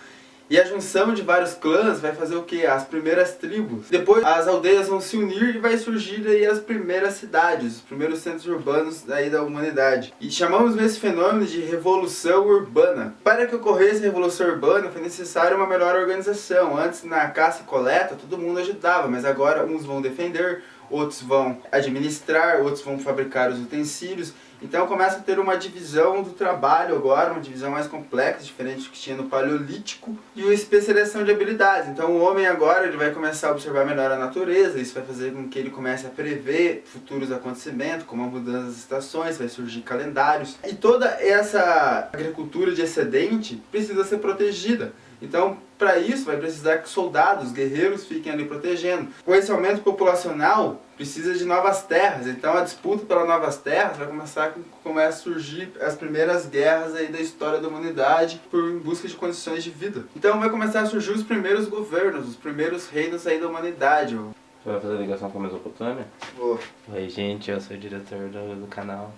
E 0.50 0.58
a 0.58 0.64
junção 0.64 1.14
de 1.14 1.22
vários 1.22 1.54
clãs 1.56 2.00
vai 2.00 2.14
fazer 2.16 2.38
o 2.38 2.44
que? 2.44 2.66
As 2.66 2.86
primeiras 2.86 3.36
tribos. 3.36 3.90
Depois 3.90 4.24
as 4.24 4.48
aldeias 4.48 4.88
vão 4.88 5.02
se 5.02 5.18
unir 5.18 5.56
e 5.56 5.60
vai 5.60 5.78
surgir 5.78 6.26
aí 6.26 6.46
as 6.46 6.60
primeiras 6.60 7.16
cidades, 7.16 7.76
os 7.76 7.82
primeiros 7.82 8.20
centros 8.20 8.46
urbanos 8.46 9.02
daí 9.02 9.30
da 9.30 9.44
humanidade. 9.44 10.14
E 10.22 10.32
chamamos 10.32 10.78
esse 10.82 11.02
fenômeno 11.02 11.46
de 11.46 11.60
revolução 11.60 12.48
urbana. 12.48 13.14
Para 13.26 13.46
que 13.46 13.56
ocorresse 13.56 13.98
a 13.98 14.06
revolução 14.06 14.48
urbana 14.48 14.90
foi 14.90 15.02
necessária 15.02 15.58
uma 15.58 15.68
melhor 15.68 15.98
organização. 15.98 16.78
Antes 16.78 17.04
na 17.04 17.28
caça 17.30 17.64
e 17.64 17.66
coleta 17.66 18.16
todo 18.16 18.38
mundo 18.38 18.60
ajudava, 18.60 19.10
mas 19.10 19.26
agora 19.26 19.66
uns 19.66 19.86
vão 19.86 20.02
defender, 20.02 20.64
outros 20.90 21.22
vão 21.22 21.62
administrar, 21.72 22.62
outros 22.62 22.82
vão 22.82 22.98
fabricar 22.98 23.52
os 23.52 23.60
utensílios. 23.60 24.34
Então 24.62 24.88
começa 24.88 25.18
a 25.18 25.22
ter 25.22 25.40
uma 25.40 25.56
divisão 25.56 26.24
do 26.24 26.32
trabalho 26.32 26.96
agora, 26.96 27.32
uma 27.32 27.42
divisão 27.42 27.72
mais 27.72 27.88
complexa, 27.88 28.44
diferente 28.44 28.84
do 28.84 28.90
que 28.90 29.00
tinha 29.00 29.16
no 29.16 29.26
Paleolítico, 29.26 30.18
e 30.36 30.44
uma 30.44 30.54
especialização 30.54 31.24
de 31.24 31.32
habilidades. 31.32 31.90
Então 31.90 32.12
o 32.12 32.22
homem 32.22 32.48
agora 32.48 32.88
ele 32.88 32.98
vai 32.98 33.12
começar 33.12 33.50
a 33.50 33.52
observar 33.52 33.86
melhor 33.86 34.12
a 34.12 34.18
natureza, 34.18 34.80
isso 34.80 34.94
vai 34.94 35.04
fazer 35.04 35.32
com 35.32 35.48
que 35.48 35.60
ele 35.60 35.70
comece 35.70 36.08
a 36.08 36.10
prever 36.10 36.84
futuros 36.86 37.32
acontecimentos, 37.32 38.06
como 38.06 38.24
a 38.24 38.28
mudança 38.28 38.68
das 38.68 38.78
estações, 38.78 39.38
vai 39.38 39.48
surgir 39.48 39.82
calendários. 39.82 40.58
E 40.68 40.74
toda 40.74 41.06
essa 41.06 42.10
agricultura 42.12 42.74
de 42.74 42.82
excedente 42.82 43.62
precisa 43.72 44.04
ser 44.04 44.18
protegida. 44.18 44.92
Então, 45.22 45.58
para 45.78 45.98
isso, 45.98 46.26
vai 46.26 46.38
precisar 46.38 46.78
que 46.80 46.90
soldados, 46.90 47.52
guerreiros 47.52 48.06
fiquem 48.06 48.32
ali 48.32 48.46
protegendo. 48.46 49.10
Com 49.24 49.34
esse 49.34 49.52
aumento 49.52 49.82
populacional, 49.82 50.82
precisa 50.96 51.34
de 51.34 51.46
novas 51.46 51.84
terras. 51.84 52.28
Então, 52.28 52.56
a 52.56 52.62
disputa 52.62 53.06
pelas 53.06 53.28
novas 53.28 53.58
terras 53.58 53.98
vai 53.98 54.08
começar 54.08 54.54
começa 54.84 55.20
a 55.20 55.22
surgir 55.22 55.72
as 55.82 55.96
primeiras 55.96 56.48
guerras 56.48 56.96
aí 56.96 57.08
da 57.08 57.20
história 57.20 57.60
da 57.60 57.68
humanidade 57.68 58.42
por 58.50 58.64
em 58.70 58.80
busca 58.80 59.08
de 59.08 59.16
condições 59.16 59.64
de 59.64 59.70
vida. 59.70 60.06
Então, 60.16 60.40
vai 60.40 60.50
começar 60.50 60.82
a 60.82 60.86
surgir 60.86 61.12
os 61.12 61.24
primeiros 61.24 61.68
governos, 61.68 62.28
os 62.28 62.36
primeiros 62.36 62.88
reinos 62.88 63.28
aí 63.28 63.40
da 63.40 63.48
humanidade. 63.48 64.16
Você 64.16 64.72
vai 64.72 64.80
fazer 64.80 64.98
ligação 64.98 65.30
com 65.30 65.40
a 65.40 65.42
Mesopotâmia? 65.44 66.08
Vou. 66.36 66.60
Oi, 66.94 67.10
gente, 67.10 67.52
eu 67.52 67.62
sou 67.62 67.76
o 67.76 67.80
diretor 67.80 68.30
do, 68.30 68.62
do 68.62 68.68
canal. 68.68 69.14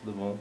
Tudo 0.00 0.12
bom? 0.12 0.38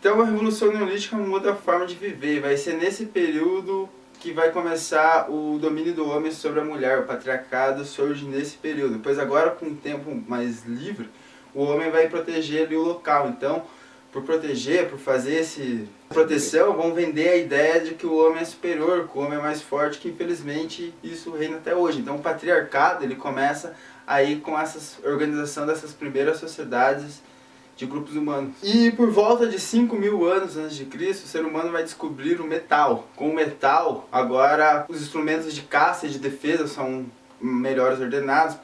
Então 0.00 0.18
a 0.18 0.24
Revolução 0.24 0.72
Neolítica 0.72 1.14
muda 1.14 1.52
a 1.52 1.54
forma 1.54 1.84
de 1.84 1.94
viver. 1.94 2.40
Vai 2.40 2.56
ser 2.56 2.72
nesse 2.72 3.04
período 3.04 3.86
que 4.18 4.32
vai 4.32 4.50
começar 4.50 5.30
o 5.30 5.58
domínio 5.58 5.92
do 5.92 6.08
homem 6.08 6.32
sobre 6.32 6.60
a 6.60 6.64
mulher. 6.64 7.00
O 7.00 7.02
patriarcado 7.02 7.84
surge 7.84 8.24
nesse 8.24 8.56
período. 8.56 8.94
Depois 8.94 9.18
agora, 9.18 9.50
com 9.50 9.66
o 9.66 9.74
tempo 9.74 10.10
mais 10.26 10.64
livre, 10.64 11.06
o 11.54 11.64
homem 11.64 11.90
vai 11.90 12.08
proteger 12.08 12.64
ali 12.64 12.76
o 12.76 12.82
local. 12.82 13.28
Então, 13.28 13.62
por 14.10 14.22
proteger, 14.22 14.88
por 14.88 14.98
fazer 14.98 15.34
esse 15.34 15.86
proteção, 16.08 16.72
vão 16.72 16.94
vender 16.94 17.28
a 17.28 17.36
ideia 17.36 17.80
de 17.80 17.92
que 17.92 18.06
o 18.06 18.16
homem 18.16 18.40
é 18.40 18.44
superior, 18.46 19.06
que 19.06 19.18
o 19.18 19.20
homem 19.20 19.38
é 19.38 19.42
mais 19.42 19.60
forte, 19.60 19.98
que 19.98 20.08
infelizmente 20.08 20.94
isso 21.04 21.30
reina 21.30 21.58
até 21.58 21.76
hoje. 21.76 21.98
Então 21.98 22.16
o 22.16 22.22
patriarcado 22.22 23.04
ele 23.04 23.16
começa 23.16 23.76
aí 24.06 24.36
com 24.36 24.58
essa 24.58 25.06
organização 25.06 25.66
dessas 25.66 25.92
primeiras 25.92 26.38
sociedades 26.38 27.20
de 27.80 27.86
grupos 27.86 28.14
humanos. 28.14 28.52
E 28.62 28.90
por 28.90 29.10
volta 29.10 29.46
de 29.46 29.58
5 29.58 29.96
mil 29.96 30.26
anos 30.26 30.54
antes 30.58 30.76
de 30.76 30.84
Cristo, 30.84 31.24
o 31.24 31.28
ser 31.28 31.46
humano 31.46 31.72
vai 31.72 31.82
descobrir 31.82 32.38
o 32.38 32.44
metal. 32.44 33.08
Com 33.16 33.30
o 33.30 33.34
metal, 33.34 34.06
agora 34.12 34.84
os 34.86 35.00
instrumentos 35.00 35.54
de 35.54 35.62
caça 35.62 36.06
e 36.06 36.10
de 36.10 36.18
defesa 36.18 36.68
são 36.68 37.06
melhores 37.40 37.98
ordenados, 37.98 38.56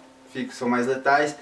são 0.51 0.69
mais 0.69 0.87
letais. 0.87 1.35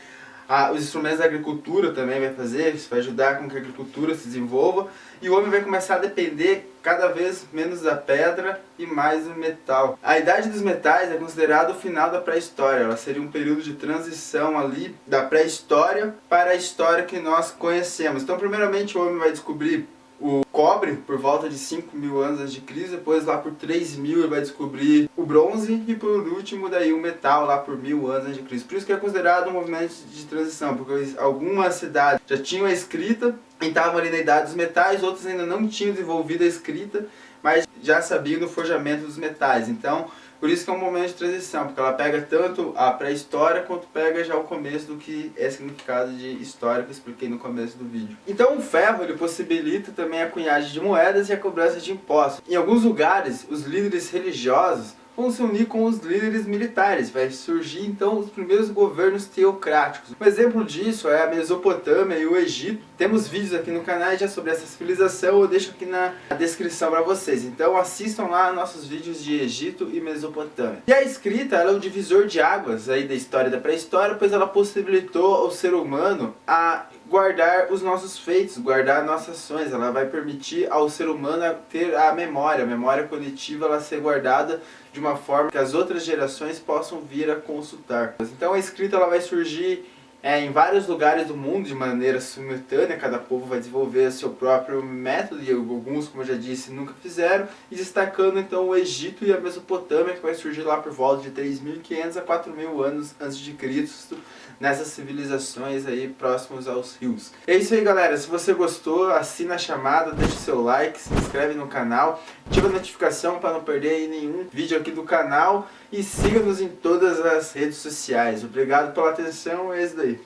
Ah, 0.49 0.71
os 0.73 0.83
instrumentos 0.83 1.19
da 1.19 1.25
agricultura 1.25 1.93
também 1.93 2.21
vai 2.21 2.35
fazer, 2.35 2.77
vai 2.91 2.99
ajudar 2.99 3.39
com 3.39 3.49
que 3.49 3.57
a 3.57 3.61
agricultura 3.61 4.15
se 4.15 4.27
desenvolva 4.27 4.89
e 5.23 5.31
o 5.31 5.37
homem 5.37 5.51
vai 5.51 5.63
começar 5.63 5.95
a 5.95 5.99
depender 5.99 6.71
cada 6.83 7.09
vez 7.09 7.47
menos 7.51 7.81
da 7.81 7.97
pedra 7.97 8.63
e 8.79 8.87
mais 8.87 9.25
do 9.25 9.35
metal. 9.35 9.99
A 10.03 10.19
idade 10.19 10.51
dos 10.51 10.61
metais 10.61 11.11
é 11.11 11.17
considerada 11.17 11.73
o 11.73 11.75
final 11.75 12.11
da 12.11 12.21
pré-história, 12.21 12.85
ela 12.85 12.97
seria 12.97 13.23
um 13.23 13.31
período 13.31 13.63
de 13.63 13.73
transição 13.73 14.59
ali 14.59 14.95
da 15.07 15.23
pré-história 15.23 16.15
para 16.29 16.51
a 16.51 16.55
história 16.55 17.05
que 17.05 17.19
nós 17.19 17.51
conhecemos. 17.51 18.23
Então, 18.23 18.37
primeiramente, 18.37 18.99
o 18.99 19.01
homem 19.01 19.19
vai 19.19 19.31
descobrir 19.31 19.89
o 20.21 20.43
cobre 20.53 20.93
por 21.07 21.19
volta 21.19 21.49
de 21.49 21.59
5 21.59 21.97
mil 21.97 22.23
anos 22.23 22.41
antes 22.41 22.53
de 22.53 22.61
Cristo, 22.61 22.93
depois 22.93 23.25
lá 23.25 23.39
por 23.39 23.53
3 23.53 23.97
mil 23.97 24.21
ele 24.21 24.29
vai 24.29 24.41
descobrir 24.41 25.11
o 25.17 25.25
bronze 25.25 25.83
e 25.87 25.95
por 25.95 26.29
último 26.29 26.69
daí 26.69 26.93
o 26.93 27.01
metal 27.01 27.45
lá 27.45 27.59
por 27.59 27.77
mil 27.77 28.11
anos 28.11 28.29
antes 28.29 28.39
de 28.39 28.43
Cristo. 28.43 28.69
Por 28.69 28.77
isso 28.77 28.87
que 28.87 28.93
é 28.93 28.97
considerado 28.97 29.49
um 29.49 29.53
movimento 29.53 29.93
de 30.13 30.25
transição, 30.25 30.77
porque 30.77 31.15
algumas 31.19 31.75
cidades 31.75 32.21
já 32.27 32.39
tinham 32.39 32.67
a 32.67 32.73
escrita 32.73 33.35
e 33.61 33.67
estavam 33.67 33.99
ali 33.99 34.11
na 34.11 34.19
idade 34.19 34.47
dos 34.47 34.55
metais, 34.55 35.03
outras 35.03 35.27
ainda 35.27 35.45
não 35.45 35.67
tinham 35.67 35.93
desenvolvido 35.93 36.45
a 36.45 36.47
escrita, 36.47 37.07
mas 37.43 37.67
já 37.83 38.01
sabiam 38.01 38.41
do 38.41 38.49
forjamento 38.49 39.05
dos 39.05 39.19
metais. 39.19 39.69
Então 39.69 40.07
por 40.45 40.51
isso 40.51 40.63
que 40.63 40.71
é 40.71 40.75
um 40.75 40.79
momento 40.79 41.07
de 41.07 41.15
transição, 41.15 41.65
porque 41.65 41.81
ela 41.81 41.95
pega 41.95 42.21
tanto 42.21 42.75
a 42.77 42.91
pré-história 42.91 43.63
quanto 43.63 43.87
pega 43.87 44.23
já 44.23 44.37
o 44.37 44.45
começo 44.45 44.89
do 44.89 44.97
que 44.97 45.33
é 45.39 45.49
significado 45.49 46.13
de 46.13 46.33
história 46.33 46.83
que 46.85 46.91
eu 46.91 46.93
expliquei 46.93 47.31
no 47.31 47.39
começo 47.39 47.79
do 47.79 47.85
vídeo. 47.87 48.15
Então 48.29 48.59
o 48.59 48.61
ferro 48.61 49.03
ele 49.03 49.15
possibilita 49.15 49.91
também 49.91 50.21
a 50.21 50.29
cunhagem 50.29 50.71
de 50.71 50.79
moedas 50.83 51.31
e 51.31 51.33
a 51.33 51.39
cobrança 51.39 51.81
de 51.81 51.93
impostos. 51.93 52.43
Em 52.47 52.57
alguns 52.57 52.85
lugares, 52.85 53.47
os 53.49 53.63
líderes 53.63 54.11
religiosos 54.11 54.93
vão 55.17 55.31
se 55.31 55.43
unir 55.43 55.67
com 55.67 55.85
os 55.85 55.99
líderes 55.99 56.47
militares. 56.47 57.11
Vai 57.11 57.31
surgir 57.31 57.87
então 57.87 58.19
os 58.19 58.31
primeiros 58.31 58.71
governos 58.71 59.27
teocráticos. 59.27 60.15
Um 60.21 60.25
exemplo 60.25 60.65
disso 60.65 61.09
é 61.09 61.25
a 61.25 61.27
Mesopotâmia 61.29 62.19
e 62.19 62.27
o 62.27 62.37
Egito. 62.37 62.83
Temos 62.97 63.29
vídeos 63.29 63.55
aqui 63.55 63.71
no 63.71 63.83
canal 63.83 64.17
já 64.17 64.29
sobre 64.29 64.51
essa 64.51 64.67
civilização, 64.67 65.41
eu 65.41 65.49
deixo 65.49 65.71
aqui 65.71 65.87
na 65.87 66.13
descrição 66.39 66.91
para 66.91 67.03
vocês. 67.03 67.45
Então 67.45 67.77
assistam 67.77 68.25
lá 68.25 68.53
nossos 68.53 68.87
vídeos 68.87 69.23
de 69.23 69.41
Egito 69.41 69.89
e 69.93 70.01
Mesopotâmia. 70.01 70.83
E 70.87 70.93
a 70.93 71.03
escrita 71.03 71.57
é 71.57 71.71
o 71.71 71.81
divisor 71.81 72.27
de 72.27 72.41
águas 72.41 72.89
aí 72.89 73.07
da 73.07 73.15
história 73.15 73.51
da 73.51 73.59
pré-história, 73.59 74.17
pois 74.17 74.33
ela 74.33 74.47
possibilitou 74.47 75.35
ao 75.35 75.51
ser 75.51 75.75
humano 75.75 76.35
a 76.47 76.87
guardar 77.07 77.73
os 77.73 77.83
nossos 77.83 78.19
feitos, 78.19 78.59
guardar 78.59 79.05
nossas 79.05 79.37
ações. 79.37 79.73
Ela 79.73 79.91
vai 79.91 80.07
permitir 80.07 80.71
ao 80.71 80.89
ser 80.89 81.09
humano 81.09 81.57
ter 81.71 81.95
a 81.97 82.13
memória, 82.13 82.65
a 82.65 82.67
memória 82.67 83.05
coletiva, 83.05 83.67
ela 83.67 83.81
ser 83.81 84.01
guardada 84.01 84.61
de 84.93 85.01
uma 85.01 85.17
forma 85.17 85.51
que 85.51 85.59
as 85.59 85.75
outras 85.75 86.05
gerações 86.05 86.59
possam 86.59 87.01
vir 87.01 87.31
a 87.31 87.37
consultar. 87.37 88.15
Então 88.21 88.53
a 88.53 88.59
escrita 88.59 88.97
ela 88.97 89.09
vai 89.09 89.21
surgir 89.21 89.85
é, 90.25 90.41
em 90.41 90.51
vários 90.51 90.89
lugares 90.89 91.27
do 91.27 91.37
mundo 91.37 91.67
de 91.67 91.75
maneira 91.75 92.19
simultânea, 92.19 92.97
cada 92.97 93.19
povo 93.19 93.45
vai 93.45 93.59
desenvolver 93.59 94.11
seu 94.11 94.31
próprio 94.31 94.83
método 94.83 95.43
e 95.43 95.53
alguns, 95.53 96.09
como 96.09 96.23
eu 96.23 96.27
já 96.29 96.35
disse, 96.35 96.73
nunca 96.73 96.95
fizeram, 97.03 97.47
e 97.71 97.77
destacando 97.77 98.39
então 98.39 98.69
o 98.69 98.75
Egito 98.75 99.27
e 99.27 99.35
a 99.35 99.39
Mesopotâmia, 99.39 100.15
que 100.15 100.23
vai 100.23 100.33
surgir 100.33 100.63
lá 100.63 100.79
por 100.79 100.93
volta 100.93 101.29
de 101.29 101.31
3.500 101.31 102.17
a 102.17 102.23
4.000 102.23 102.83
anos 102.83 103.15
antes 103.21 103.37
de 103.37 103.53
Cristo, 103.53 104.17
nessas 104.59 104.87
civilizações 104.87 105.85
aí 105.85 106.09
próximos 106.09 106.67
aos 106.67 106.97
rios. 106.97 107.31
É 107.47 107.55
isso 107.55 107.75
aí 107.75 107.83
galera, 107.83 108.17
se 108.17 108.27
você 108.27 108.55
gostou, 108.55 109.11
assina 109.11 109.57
a 109.57 109.59
chamada, 109.59 110.13
deixa 110.13 110.37
o 110.37 110.39
seu 110.39 110.63
like, 110.63 110.99
se 110.99 111.13
inscreve 111.13 111.53
no 111.53 111.67
canal, 111.67 112.25
ativa 112.47 112.69
a 112.69 112.71
notificação 112.71 113.39
para 113.41 113.53
não 113.53 113.63
perder 113.63 114.09
nenhum 114.09 114.47
vídeo 114.51 114.79
aqui 114.79 114.91
do 114.91 115.03
canal 115.03 115.69
e 115.97 116.03
siga-nos 116.03 116.61
em 116.61 116.69
todas 116.69 117.25
as 117.25 117.53
redes 117.53 117.77
sociais. 117.77 118.43
Obrigado 118.43 118.93
pela 118.93 119.11
atenção, 119.11 119.73
é 119.73 119.85
isso 119.85 119.97
daí. 119.97 120.21